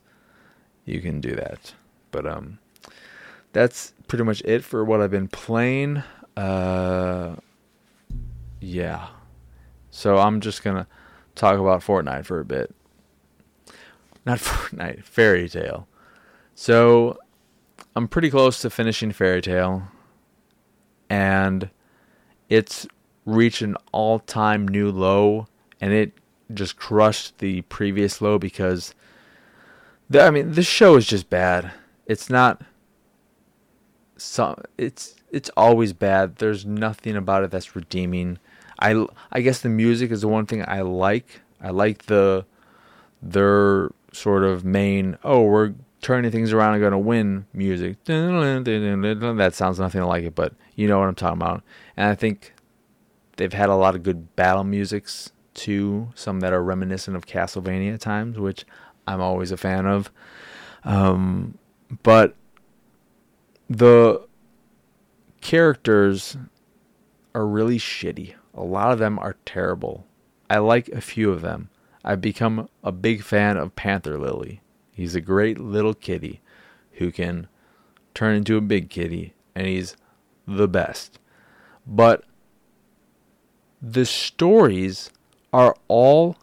you 0.84 1.00
can 1.00 1.20
do 1.20 1.34
that. 1.34 1.74
But 2.12 2.24
um, 2.24 2.60
that's 3.52 3.92
pretty 4.06 4.22
much 4.22 4.42
it 4.44 4.62
for 4.62 4.84
what 4.84 5.00
I've 5.00 5.10
been 5.10 5.26
playing. 5.26 6.04
Uh, 6.36 7.34
yeah. 8.60 9.08
So 9.90 10.18
I'm 10.18 10.40
just 10.40 10.62
gonna 10.62 10.86
talk 11.34 11.58
about 11.58 11.80
Fortnite 11.80 12.24
for 12.24 12.38
a 12.38 12.44
bit. 12.44 12.72
Not 14.24 14.38
Fortnite, 14.40 15.02
Fairy 15.02 15.48
Tail. 15.48 15.88
So 16.54 17.18
I'm 17.96 18.06
pretty 18.06 18.30
close 18.30 18.60
to 18.60 18.70
finishing 18.70 19.10
Fairy 19.10 19.42
Tail, 19.42 19.88
and 21.10 21.70
it's 22.48 22.86
reached 23.24 23.62
an 23.62 23.76
all-time 23.90 24.68
new 24.68 24.92
low, 24.92 25.48
and 25.80 25.92
it 25.92 26.12
just 26.54 26.76
crushed 26.76 27.38
the 27.38 27.62
previous 27.62 28.20
low 28.20 28.38
because, 28.38 28.94
the, 30.08 30.22
I 30.22 30.30
mean, 30.30 30.52
this 30.52 30.66
show 30.66 30.96
is 30.96 31.06
just 31.06 31.28
bad. 31.30 31.72
It's 32.06 32.30
not. 32.30 32.62
So 34.16 34.60
it's 34.78 35.14
it's 35.30 35.50
always 35.56 35.92
bad. 35.92 36.36
There's 36.36 36.64
nothing 36.64 37.16
about 37.16 37.44
it 37.44 37.50
that's 37.50 37.76
redeeming. 37.76 38.38
I 38.78 39.06
I 39.32 39.40
guess 39.40 39.60
the 39.60 39.68
music 39.68 40.10
is 40.10 40.22
the 40.22 40.28
one 40.28 40.46
thing 40.46 40.64
I 40.66 40.80
like. 40.82 41.40
I 41.60 41.70
like 41.70 42.06
the 42.06 42.46
their 43.22 43.90
sort 44.12 44.44
of 44.44 44.64
main. 44.64 45.18
Oh, 45.24 45.42
we're 45.42 45.74
turning 46.00 46.30
things 46.30 46.52
around 46.52 46.74
and 46.74 46.80
going 46.80 46.92
to 46.92 46.98
win 46.98 47.46
music. 47.52 48.02
That 48.04 49.50
sounds 49.54 49.78
nothing 49.78 50.02
like 50.02 50.24
it, 50.24 50.34
but 50.34 50.54
you 50.74 50.86
know 50.86 50.98
what 50.98 51.08
I'm 51.08 51.14
talking 51.14 51.40
about. 51.40 51.62
And 51.96 52.08
I 52.08 52.14
think 52.14 52.54
they've 53.36 53.52
had 53.52 53.68
a 53.68 53.74
lot 53.74 53.94
of 53.94 54.02
good 54.02 54.36
battle 54.36 54.64
musics 54.64 55.32
too. 55.56 56.10
Some 56.14 56.40
that 56.40 56.52
are 56.52 56.62
reminiscent 56.62 57.16
of 57.16 57.26
Castlevania 57.26 57.94
at 57.94 58.00
times, 58.00 58.38
which 58.38 58.64
I'm 59.06 59.20
always 59.20 59.50
a 59.50 59.56
fan 59.56 59.86
of. 59.86 60.12
Um, 60.84 61.58
but 62.02 62.36
the 63.68 64.26
characters 65.40 66.36
are 67.34 67.46
really 67.46 67.78
shitty. 67.78 68.34
A 68.54 68.62
lot 68.62 68.92
of 68.92 68.98
them 68.98 69.18
are 69.18 69.36
terrible. 69.44 70.06
I 70.48 70.58
like 70.58 70.88
a 70.88 71.00
few 71.00 71.32
of 71.32 71.42
them. 71.42 71.70
I've 72.04 72.20
become 72.20 72.68
a 72.84 72.92
big 72.92 73.22
fan 73.22 73.56
of 73.56 73.74
Panther 73.74 74.18
Lily. 74.18 74.60
He's 74.92 75.14
a 75.14 75.20
great 75.20 75.58
little 75.58 75.94
kitty 75.94 76.40
who 76.92 77.10
can 77.10 77.48
turn 78.14 78.36
into 78.36 78.56
a 78.56 78.62
big 78.62 78.88
kitty, 78.88 79.34
and 79.54 79.66
he's 79.66 79.96
the 80.46 80.68
best. 80.68 81.18
But 81.86 82.24
the 83.82 84.06
stories 84.06 85.10
are 85.52 85.76
all 85.88 86.36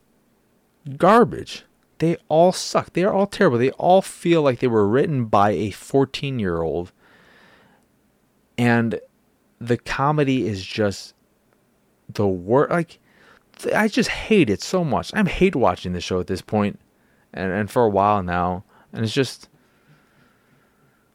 garbage. 0.98 1.64
They 2.00 2.18
all 2.28 2.52
suck. 2.52 2.94
They 2.94 3.04
are 3.04 3.14
all 3.14 3.28
terrible. 3.28 3.58
They 3.58 3.72
all 3.72 4.02
feel 4.02 4.42
like 4.42 4.60
they 4.60 4.68
were 4.68 4.88
written 4.88 5.26
by 5.26 5.52
a 5.52 5.72
14 5.72 6.40
year 6.40 6.62
old 6.62 6.92
and 8.58 9.00
the 9.60 9.78
comedy 9.78 10.48
is 10.48 10.66
just 10.66 11.14
the 12.10 12.28
worst. 12.28 12.72
Like 12.72 13.00
I 13.74 13.88
just 13.88 14.10
hate 14.10 14.50
it 14.50 14.62
so 14.62 14.84
much. 14.84 15.12
I'm 15.14 15.26
hate 15.26 15.56
watching 15.56 15.94
the 15.94 16.02
show 16.02 16.20
at 16.20 16.28
this 16.28 16.42
point, 16.42 16.80
and 17.34 17.52
and 17.52 17.72
for 17.72 17.84
a 17.84 17.90
while 17.90 18.24
now, 18.24 18.64
and 18.92 19.04
it's 19.04 19.14
just 19.14 19.50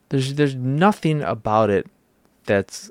there's 0.09 0.35
there's 0.35 0.55
nothing 0.55 1.23
about 1.23 1.71
it 1.71 1.87
that's 2.45 2.91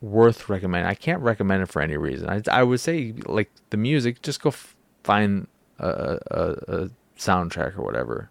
worth 0.00 0.48
recommending. 0.48 0.88
I 0.88 0.94
can't 0.94 1.20
recommend 1.20 1.62
it 1.62 1.66
for 1.66 1.82
any 1.82 1.96
reason. 1.96 2.28
I 2.28 2.42
I 2.50 2.62
would 2.62 2.80
say 2.80 3.14
like 3.26 3.50
the 3.70 3.76
music, 3.76 4.22
just 4.22 4.42
go 4.42 4.48
f- 4.48 4.76
find 5.04 5.46
a, 5.78 6.18
a, 6.30 6.46
a 6.68 6.90
soundtrack 7.18 7.78
or 7.78 7.82
whatever. 7.82 8.30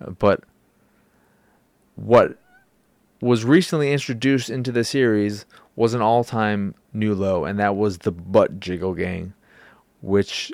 Uh, 0.00 0.10
but 0.10 0.44
what 1.96 2.38
was 3.20 3.44
recently 3.44 3.92
introduced 3.92 4.50
into 4.50 4.72
the 4.72 4.84
series 4.84 5.44
was 5.76 5.94
an 5.94 6.02
all 6.02 6.24
time 6.24 6.74
new 6.92 7.14
low, 7.14 7.44
and 7.44 7.58
that 7.58 7.76
was 7.76 7.98
the 7.98 8.12
Butt 8.12 8.60
Jiggle 8.60 8.94
Gang, 8.94 9.34
which 10.00 10.52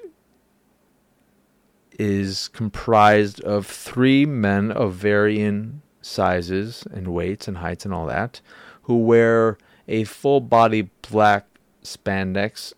is 1.99 2.49
comprised 2.49 3.41
of 3.43 3.67
three 3.67 4.27
men 4.27 4.71
of 4.71 4.95
varying 4.95 5.81
sizes 6.03 6.87
and 6.93 7.09
weights 7.09 7.49
and 7.49 7.59
heights 7.59 7.85
and 7.85 7.95
all 7.95 8.07
that, 8.07 8.41
who 8.83 8.99
wear 8.99 9.57
a 9.89 10.05
full 10.05 10.41
body 10.41 10.91
black 11.09 11.47
spandex 11.83 12.73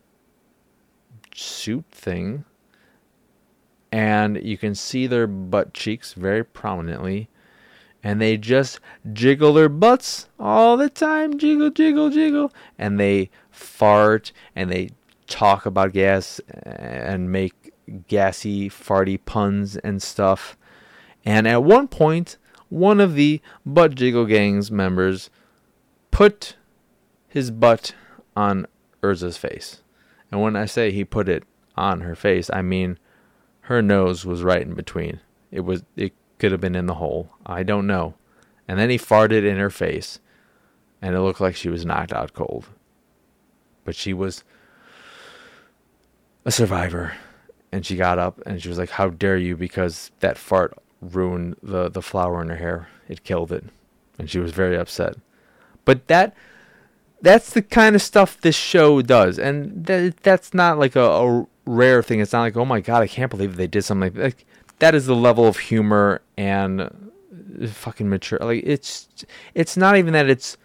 suit 1.35 1.85
thing 1.91 2.45
and 3.91 4.43
you 4.43 4.59
can 4.59 4.75
see 4.75 5.07
their 5.07 5.27
butt 5.27 5.73
cheeks 5.73 6.13
very 6.13 6.45
prominently 6.45 7.29
and 8.03 8.21
they 8.21 8.37
just 8.37 8.81
jiggle 9.13 9.55
their 9.55 9.69
butts 9.69 10.29
all 10.39 10.77
the 10.77 10.91
time 10.91 11.39
jiggle 11.39 11.71
jiggle 11.71 12.11
jiggle 12.11 12.53
and 12.79 13.01
they 13.01 13.31
fart 13.51 14.33
and 14.55 14.71
they 14.71 14.91
talk 15.29 15.67
about 15.67 15.93
gas 15.93 16.41
and 16.65 17.31
make 17.31 17.73
gassy 18.09 18.69
farty 18.69 19.19
puns 19.25 19.77
and 19.77 20.03
stuff. 20.03 20.57
And 21.25 21.47
at 21.47 21.63
one 21.63 21.89
point 21.89 22.37
one 22.69 23.01
of 23.01 23.15
the 23.15 23.41
butt 23.65 23.95
jiggle 23.95 24.27
gangs 24.27 24.71
members 24.71 25.31
put 26.11 26.57
his 27.39 27.51
butt 27.51 27.95
on 28.37 28.67
Erza's 29.03 29.37
face 29.37 29.83
and 30.31 30.43
when 30.43 30.57
i 30.57 30.67
say 30.67 30.91
he 30.91 31.05
put 31.05 31.29
it 31.29 31.45
on 31.77 32.01
her 32.01 32.15
face 32.15 32.51
i 32.53 32.61
mean 32.61 32.99
her 33.69 33.83
nose 33.83 34.25
was 34.25 34.43
right 34.43 34.63
in 34.63 34.73
between. 34.73 35.21
It 35.51 35.61
was 35.61 35.85
it 35.95 36.15
could 36.39 36.53
have 36.53 36.61
been 36.61 36.75
in 36.75 36.87
the 36.87 36.95
hole. 36.95 37.29
I 37.45 37.63
don't 37.63 37.87
know. 37.87 38.15
And 38.67 38.79
then 38.79 38.89
he 38.89 38.97
farted 38.97 39.45
in 39.45 39.59
her 39.59 39.69
face, 39.69 40.21
and 41.03 41.15
it 41.15 41.21
looked 41.21 41.41
like 41.41 41.55
she 41.55 41.69
was 41.69 41.85
knocked 41.85 42.13
out 42.15 42.33
cold. 42.33 42.67
But 43.85 43.95
she 43.95 44.15
was 44.15 44.43
a 46.47 46.51
survivor, 46.51 47.13
and 47.71 47.85
she 47.85 47.95
got 47.95 48.19
up 48.19 48.41
and 48.47 48.63
she 48.63 48.71
was 48.71 48.79
like, 48.79 48.91
"How 48.91 49.11
dare 49.11 49.37
you?" 49.37 49.55
Because 49.55 50.11
that 50.21 50.39
fart 50.39 50.73
ruined 51.03 51.57
the 51.63 51.91
the 51.91 52.03
flower 52.03 52.41
in 52.41 52.49
her 52.49 52.57
hair. 52.57 52.89
It 53.07 53.23
killed 53.23 53.53
it, 53.53 53.65
and 54.19 54.31
she 54.31 54.39
was 54.39 54.53
very 54.53 54.79
upset. 54.79 55.17
But 55.85 56.07
that 56.07 56.35
that's 57.21 57.53
the 57.53 57.63
kind 57.63 57.97
of 57.97 58.03
stuff 58.03 58.41
this 58.41 58.55
show 58.55 59.03
does, 59.03 59.39
and 59.39 59.85
that 59.87 60.19
that's 60.19 60.55
not 60.55 60.79
like 60.79 60.97
a, 60.97 61.03
a 61.03 61.47
rare 61.67 62.03
thing. 62.03 62.21
It's 62.21 62.33
not 62.33 62.43
like, 62.43 62.57
oh 62.57 62.65
my 62.65 62.81
god, 62.81 63.03
I 63.03 63.07
can't 63.07 63.31
believe 63.31 63.57
they 63.57 63.67
did 63.67 63.83
something 63.83 64.15
like, 64.15 64.23
like 64.23 64.47
that. 64.79 64.95
Is 64.95 65.07
the 65.07 65.17
level 65.17 65.47
of 65.47 65.59
humor 65.59 66.21
and 66.37 66.81
uh, 66.81 66.89
fucking 67.69 68.09
mature. 68.09 68.39
Like 68.41 68.63
it's 68.65 69.09
it's 69.55 69.77
not 69.77 69.97
even 69.97 70.13
that 70.13 70.29
it's 70.29 70.57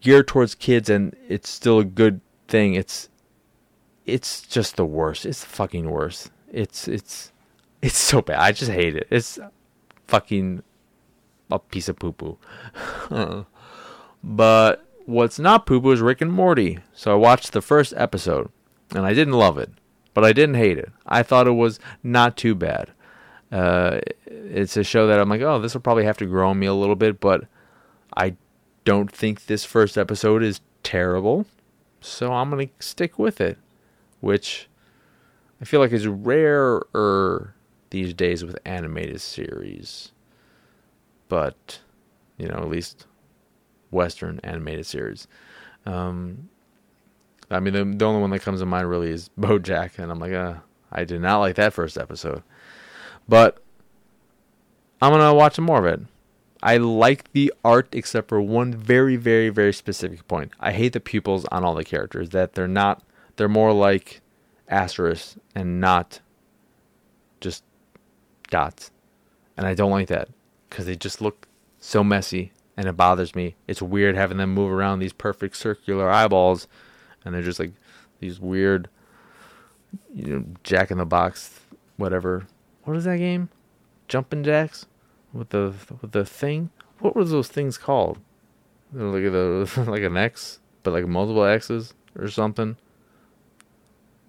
geared 0.00 0.28
towards 0.28 0.54
kids 0.54 0.88
and 0.88 1.14
it's 1.28 1.48
still 1.48 1.78
a 1.78 1.84
good 1.84 2.20
thing. 2.48 2.74
It's 2.74 3.08
it's 4.06 4.42
just 4.42 4.76
the 4.76 4.86
worst. 4.86 5.26
It's 5.26 5.44
fucking 5.44 5.90
worst. 5.90 6.30
It's 6.52 6.88
it's 6.88 7.32
it's 7.82 7.98
so 7.98 8.22
bad. 8.22 8.38
I 8.38 8.52
just 8.52 8.70
hate 8.70 8.96
it. 8.96 9.08
It's 9.10 9.38
fucking 10.06 10.62
a 11.50 11.58
piece 11.58 11.88
of 11.88 11.98
poo 11.98 12.12
poo. 12.12 12.38
but 14.22 14.86
what's 15.10 15.38
not 15.38 15.66
poo 15.66 15.80
poo 15.80 15.92
is 15.92 16.00
Rick 16.00 16.20
and 16.20 16.32
Morty. 16.32 16.78
So 16.92 17.12
I 17.12 17.14
watched 17.16 17.52
the 17.52 17.62
first 17.62 17.92
episode 17.96 18.50
and 18.94 19.04
I 19.04 19.14
didn't 19.14 19.34
love 19.34 19.58
it 19.58 19.70
but 20.14 20.24
I 20.24 20.32
didn't 20.32 20.56
hate 20.56 20.78
it. 20.78 20.90
I 21.06 21.22
thought 21.22 21.46
it 21.46 21.52
was 21.52 21.78
not 22.02 22.36
too 22.36 22.54
bad. 22.54 22.90
Uh, 23.50 24.00
it's 24.26 24.76
a 24.76 24.84
show 24.84 25.06
that 25.06 25.20
I'm 25.20 25.28
like, 25.28 25.40
oh, 25.40 25.60
this 25.60 25.74
will 25.74 25.80
probably 25.80 26.04
have 26.04 26.18
to 26.18 26.26
grow 26.26 26.50
on 26.50 26.58
me 26.58 26.66
a 26.66 26.74
little 26.74 26.96
bit, 26.96 27.20
but 27.20 27.44
I 28.16 28.36
don't 28.84 29.10
think 29.10 29.46
this 29.46 29.64
first 29.64 29.98
episode 29.98 30.42
is 30.42 30.60
terrible, 30.82 31.46
so 32.00 32.32
I'm 32.32 32.50
gonna 32.50 32.68
stick 32.78 33.18
with 33.18 33.40
it, 33.40 33.58
which 34.20 34.68
I 35.60 35.64
feel 35.64 35.80
like 35.80 35.92
is 35.92 36.06
rarer 36.06 37.54
these 37.90 38.14
days 38.14 38.44
with 38.44 38.58
animated 38.64 39.20
series. 39.20 40.12
But 41.28 41.80
you 42.38 42.48
know, 42.48 42.56
at 42.56 42.68
least 42.68 43.06
Western 43.90 44.40
animated 44.42 44.86
series. 44.86 45.26
Um, 45.86 46.48
I 47.50 47.60
mean, 47.60 47.74
the, 47.74 47.84
the 47.84 48.04
only 48.04 48.20
one 48.20 48.30
that 48.30 48.42
comes 48.42 48.60
to 48.60 48.66
mind 48.66 48.88
really 48.88 49.10
is 49.10 49.30
BoJack, 49.38 49.98
and 49.98 50.10
I'm 50.10 50.18
like, 50.18 50.32
uh, 50.32 50.54
I 50.92 51.04
did 51.04 51.20
not 51.20 51.38
like 51.38 51.56
that 51.56 51.72
first 51.72 51.98
episode, 51.98 52.42
but 53.28 53.62
I'm 55.02 55.12
gonna 55.12 55.34
watch 55.34 55.56
some 55.56 55.64
more 55.64 55.78
of 55.78 55.86
it. 55.86 56.00
I 56.62 56.76
like 56.76 57.32
the 57.32 57.52
art 57.64 57.88
except 57.92 58.28
for 58.28 58.40
one 58.40 58.74
very, 58.74 59.16
very, 59.16 59.48
very 59.48 59.72
specific 59.72 60.28
point. 60.28 60.52
I 60.60 60.72
hate 60.72 60.92
the 60.92 61.00
pupils 61.00 61.46
on 61.46 61.64
all 61.64 61.74
the 61.74 61.84
characters. 61.84 62.30
That 62.30 62.52
they're 62.52 62.68
not. 62.68 63.02
They're 63.36 63.48
more 63.48 63.72
like 63.72 64.20
asterisks 64.68 65.38
and 65.54 65.80
not 65.80 66.20
just 67.40 67.64
dots, 68.50 68.90
and 69.56 69.66
I 69.66 69.74
don't 69.74 69.90
like 69.90 70.08
that 70.08 70.28
because 70.68 70.86
they 70.86 70.96
just 70.96 71.20
look 71.20 71.48
so 71.78 72.04
messy 72.04 72.52
and 72.80 72.88
it 72.88 72.96
bothers 72.96 73.34
me. 73.34 73.56
It's 73.68 73.82
weird 73.82 74.16
having 74.16 74.38
them 74.38 74.54
move 74.54 74.72
around 74.72 75.00
these 75.00 75.12
perfect 75.12 75.54
circular 75.54 76.08
eyeballs 76.10 76.66
and 77.22 77.34
they're 77.34 77.42
just 77.42 77.60
like 77.60 77.72
these 78.20 78.40
weird, 78.40 78.88
you 80.14 80.24
know, 80.24 80.44
Jack 80.64 80.90
in 80.90 80.96
the 80.96 81.04
Box, 81.04 81.60
whatever. 81.98 82.46
What 82.84 82.96
is 82.96 83.04
that 83.04 83.18
game? 83.18 83.50
Jumping 84.08 84.42
Jacks 84.42 84.86
with 85.34 85.50
the 85.50 85.74
with 86.00 86.12
the 86.12 86.24
thing. 86.24 86.70
What 87.00 87.14
were 87.14 87.22
those 87.22 87.48
things 87.48 87.76
called? 87.76 88.18
Like 88.94 89.24
the 89.24 89.84
like 89.86 90.02
an 90.02 90.16
X, 90.16 90.60
but 90.82 90.92
like 90.92 91.06
multiple 91.06 91.44
X's 91.44 91.92
or 92.18 92.28
something. 92.28 92.78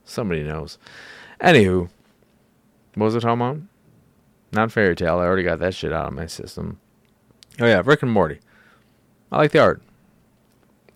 Somebody 0.04 0.44
knows. 0.44 0.78
Anywho, 1.40 1.90
what 2.96 3.06
was 3.06 3.16
it 3.16 3.22
talking 3.22 3.42
about? 3.42 3.62
Not 4.52 4.74
Fairy 4.74 4.94
Tail. 4.94 5.20
I 5.20 5.24
already 5.24 5.44
got 5.44 5.60
that 5.60 5.74
shit 5.74 5.94
out 5.94 6.08
of 6.08 6.14
my 6.14 6.26
system. 6.26 6.82
Oh 7.60 7.66
yeah, 7.66 7.82
Rick 7.84 8.02
and 8.02 8.12
Morty. 8.12 8.40
I 9.32 9.38
like 9.38 9.52
the 9.52 9.60
art, 9.60 9.82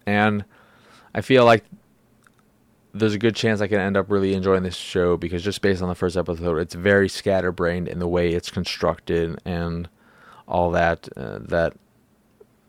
and 0.05 0.45
I 1.13 1.21
feel 1.21 1.45
like 1.45 1.63
there's 2.93 3.13
a 3.13 3.19
good 3.19 3.35
chance 3.35 3.59
I 3.59 3.67
can 3.67 3.79
end 3.79 3.97
up 3.97 4.09
really 4.09 4.33
enjoying 4.33 4.63
this 4.63 4.75
show 4.75 5.17
because 5.17 5.43
just 5.43 5.61
based 5.61 5.81
on 5.81 5.89
the 5.89 5.95
first 5.95 6.15
episode, 6.15 6.57
it's 6.57 6.75
very 6.75 7.09
scatterbrained 7.09 7.87
in 7.87 7.99
the 7.99 8.07
way 8.07 8.31
it's 8.31 8.49
constructed 8.49 9.39
and 9.43 9.89
all 10.47 10.71
that. 10.71 11.09
Uh, 11.15 11.39
that 11.41 11.73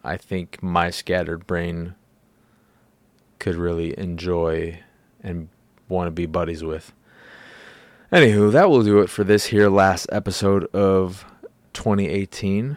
I 0.02 0.16
think 0.16 0.62
my 0.62 0.90
scattered 0.90 1.46
brain 1.46 1.94
could 3.38 3.54
really 3.54 3.96
enjoy 3.98 4.80
and 5.22 5.48
want 5.88 6.08
to 6.08 6.12
be 6.12 6.26
buddies 6.26 6.64
with. 6.64 6.92
Anywho, 8.12 8.52
that 8.52 8.70
will 8.70 8.82
do 8.82 9.00
it 9.00 9.10
for 9.10 9.24
this 9.24 9.46
here 9.46 9.68
last 9.68 10.06
episode 10.12 10.64
of 10.74 11.24
2018. 11.72 12.76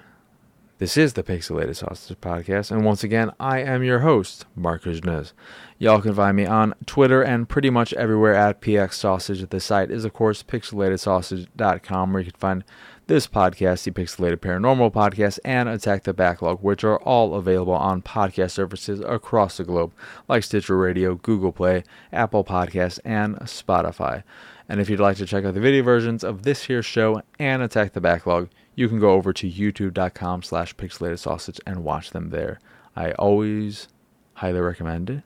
This 0.79 0.95
is 0.95 1.11
the 1.11 1.23
Pixelated 1.23 1.75
Sausage 1.75 2.21
Podcast, 2.21 2.71
and 2.71 2.85
once 2.85 3.03
again, 3.03 3.33
I 3.37 3.59
am 3.59 3.83
your 3.83 3.99
host, 3.99 4.45
Marc 4.55 4.85
Nez. 4.85 5.33
Y'all 5.77 6.01
can 6.01 6.13
find 6.13 6.37
me 6.37 6.45
on 6.45 6.73
Twitter 6.85 7.21
and 7.21 7.49
pretty 7.49 7.69
much 7.69 7.91
everywhere 7.95 8.33
at 8.33 8.61
PX 8.61 8.93
Sausage. 8.93 9.45
The 9.49 9.59
site 9.59 9.91
is, 9.91 10.05
of 10.05 10.13
course, 10.13 10.41
pixelatedsausage.com, 10.41 12.13
where 12.13 12.21
you 12.21 12.31
can 12.31 12.39
find 12.39 12.63
this 13.07 13.27
podcast, 13.27 13.83
the 13.83 13.91
Pixelated 13.91 14.37
Paranormal 14.37 14.93
Podcast, 14.93 15.37
and 15.43 15.67
Attack 15.67 16.03
the 16.03 16.13
Backlog, 16.13 16.63
which 16.63 16.85
are 16.85 16.99
all 16.99 17.35
available 17.35 17.73
on 17.73 18.01
podcast 18.01 18.51
services 18.51 19.01
across 19.01 19.57
the 19.57 19.65
globe, 19.65 19.91
like 20.29 20.45
Stitcher 20.45 20.77
Radio, 20.77 21.15
Google 21.15 21.51
Play, 21.51 21.83
Apple 22.13 22.45
Podcasts, 22.45 23.01
and 23.03 23.35
Spotify. 23.39 24.23
And 24.69 24.79
if 24.79 24.89
you'd 24.89 25.01
like 25.01 25.17
to 25.17 25.25
check 25.25 25.43
out 25.43 25.55
the 25.55 25.59
video 25.59 25.83
versions 25.83 26.23
of 26.23 26.43
this 26.43 26.63
here 26.63 26.81
show 26.81 27.21
and 27.37 27.61
Attack 27.61 27.91
the 27.91 27.99
Backlog, 27.99 28.47
you 28.79 28.87
can 28.87 28.97
go 28.97 29.11
over 29.11 29.33
to 29.33 29.51
youtube.com 29.51 30.41
slash 30.41 30.73
pixelated 30.77 31.19
sausage 31.19 31.59
and 31.67 31.83
watch 31.83 32.11
them 32.11 32.29
there. 32.29 32.61
I 32.95 33.11
always 33.11 33.89
highly 34.35 34.61
recommend 34.61 35.09
it. 35.09 35.23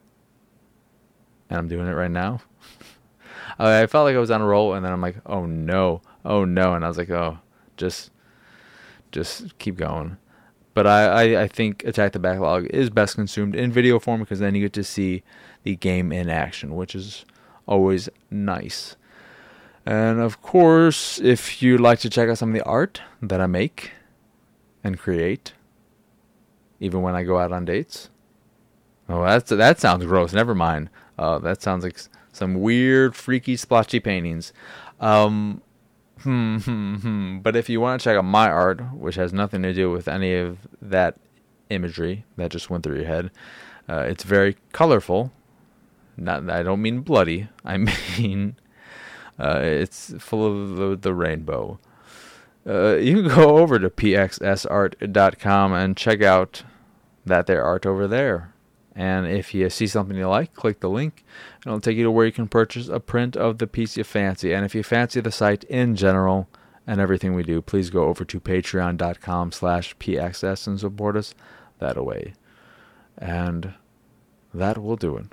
And 1.51 1.59
I'm 1.59 1.67
doing 1.67 1.87
it 1.87 1.91
right 1.91 2.09
now. 2.09 2.41
I 3.59 3.85
felt 3.85 4.05
like 4.05 4.15
I 4.15 4.19
was 4.19 4.31
on 4.31 4.41
a 4.41 4.45
roll 4.45 4.73
and 4.73 4.83
then 4.83 4.91
I'm 4.91 5.01
like, 5.01 5.17
oh 5.27 5.45
no, 5.45 6.01
oh 6.25 6.45
no. 6.45 6.73
And 6.73 6.83
I 6.83 6.87
was 6.87 6.97
like, 6.97 7.11
oh, 7.11 7.37
just 7.77 8.09
just 9.11 9.55
keep 9.59 9.75
going. 9.77 10.17
But 10.73 10.87
I, 10.87 11.03
I, 11.03 11.41
I 11.43 11.47
think 11.47 11.83
Attack 11.83 12.13
the 12.13 12.19
Backlog 12.19 12.65
is 12.71 12.89
best 12.89 13.13
consumed 13.13 13.55
in 13.55 13.71
video 13.71 13.99
form 13.99 14.21
because 14.21 14.39
then 14.39 14.55
you 14.55 14.61
get 14.61 14.73
to 14.73 14.83
see 14.83 15.21
the 15.61 15.75
game 15.75 16.11
in 16.11 16.27
action, 16.27 16.73
which 16.73 16.95
is 16.95 17.23
always 17.67 18.09
nice. 18.31 18.95
And 19.85 20.19
of 20.19 20.41
course, 20.41 21.19
if 21.19 21.61
you'd 21.61 21.81
like 21.81 21.99
to 21.99 22.09
check 22.09 22.29
out 22.29 22.37
some 22.37 22.49
of 22.49 22.55
the 22.55 22.63
art 22.63 23.01
that 23.21 23.41
I 23.41 23.47
make 23.47 23.91
and 24.83 24.97
create, 24.97 25.53
even 26.79 27.01
when 27.01 27.15
I 27.15 27.23
go 27.23 27.37
out 27.37 27.51
on 27.51 27.65
dates. 27.65 28.09
Oh, 29.09 29.23
that's 29.23 29.49
that 29.49 29.79
sounds 29.79 30.05
gross. 30.05 30.33
Never 30.33 30.55
mind. 30.55 30.89
Uh, 31.17 31.39
that 31.39 31.61
sounds 31.61 31.83
like 31.83 31.99
some 32.31 32.55
weird, 32.55 33.15
freaky, 33.15 33.55
splotchy 33.55 33.99
paintings. 33.99 34.53
Um, 34.99 35.61
hmm, 36.21 36.57
hmm, 36.59 36.95
hmm. 36.95 37.37
But 37.39 37.55
if 37.55 37.69
you 37.69 37.81
want 37.81 38.01
to 38.01 38.03
check 38.03 38.17
out 38.17 38.25
my 38.25 38.49
art, 38.49 38.81
which 38.93 39.15
has 39.15 39.33
nothing 39.33 39.61
to 39.63 39.73
do 39.73 39.91
with 39.91 40.07
any 40.07 40.35
of 40.35 40.59
that 40.81 41.15
imagery 41.69 42.25
that 42.37 42.51
just 42.51 42.69
went 42.69 42.83
through 42.83 42.97
your 42.97 43.07
head, 43.07 43.31
uh, 43.89 44.05
it's 44.07 44.23
very 44.23 44.57
colorful. 44.71 45.31
Not, 46.15 46.49
I 46.49 46.63
don't 46.63 46.81
mean 46.81 47.01
bloody. 47.01 47.49
I 47.65 47.77
mean 48.17 48.55
uh, 49.39 49.59
it's 49.61 50.13
full 50.19 50.45
of 50.45 50.75
the, 50.75 50.95
the 50.95 51.13
rainbow. 51.13 51.79
Uh, 52.65 52.95
you 52.95 53.21
can 53.21 53.35
go 53.35 53.57
over 53.57 53.77
to 53.79 53.89
pxsart.com 53.89 55.73
and 55.73 55.97
check 55.97 56.21
out 56.21 56.63
that 57.25 57.47
there 57.47 57.63
art 57.63 57.85
over 57.85 58.07
there. 58.07 58.53
And 58.95 59.25
if 59.25 59.53
you 59.53 59.69
see 59.69 59.87
something 59.87 60.15
you 60.15 60.27
like, 60.27 60.53
click 60.53 60.79
the 60.79 60.89
link, 60.89 61.25
and 61.63 61.71
it'll 61.71 61.79
take 61.79 61.97
you 61.97 62.03
to 62.03 62.11
where 62.11 62.27
you 62.27 62.31
can 62.31 62.47
purchase 62.47 62.89
a 62.89 62.99
print 62.99 63.35
of 63.35 63.57
the 63.57 63.65
piece 63.65 63.97
you 63.97 64.03
fancy. 64.03 64.53
And 64.53 64.65
if 64.65 64.75
you 64.75 64.83
fancy 64.83 65.19
the 65.19 65.31
site 65.31 65.63
in 65.63 65.95
general 65.95 66.47
and 66.85 67.01
everything 67.01 67.33
we 67.33 67.43
do, 67.43 67.61
please 67.61 67.89
go 67.89 68.03
over 68.03 68.23
to 68.23 68.39
patreon.com 68.39 69.51
slash 69.51 69.97
pxs 69.97 70.67
and 70.67 70.79
support 70.79 71.17
us 71.17 71.33
that 71.79 72.03
way. 72.03 72.33
And 73.17 73.73
that 74.53 74.77
will 74.77 74.95
do 74.95 75.17
it 75.17 75.25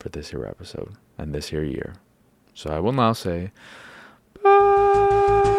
for 0.00 0.08
this 0.08 0.30
here 0.30 0.44
episode 0.44 0.94
and 1.16 1.32
this 1.32 1.50
here 1.50 1.64
year. 1.64 1.94
So 2.54 2.70
I 2.70 2.80
will 2.80 2.92
now 2.92 3.12
say 3.12 3.50
bye. 4.42 5.56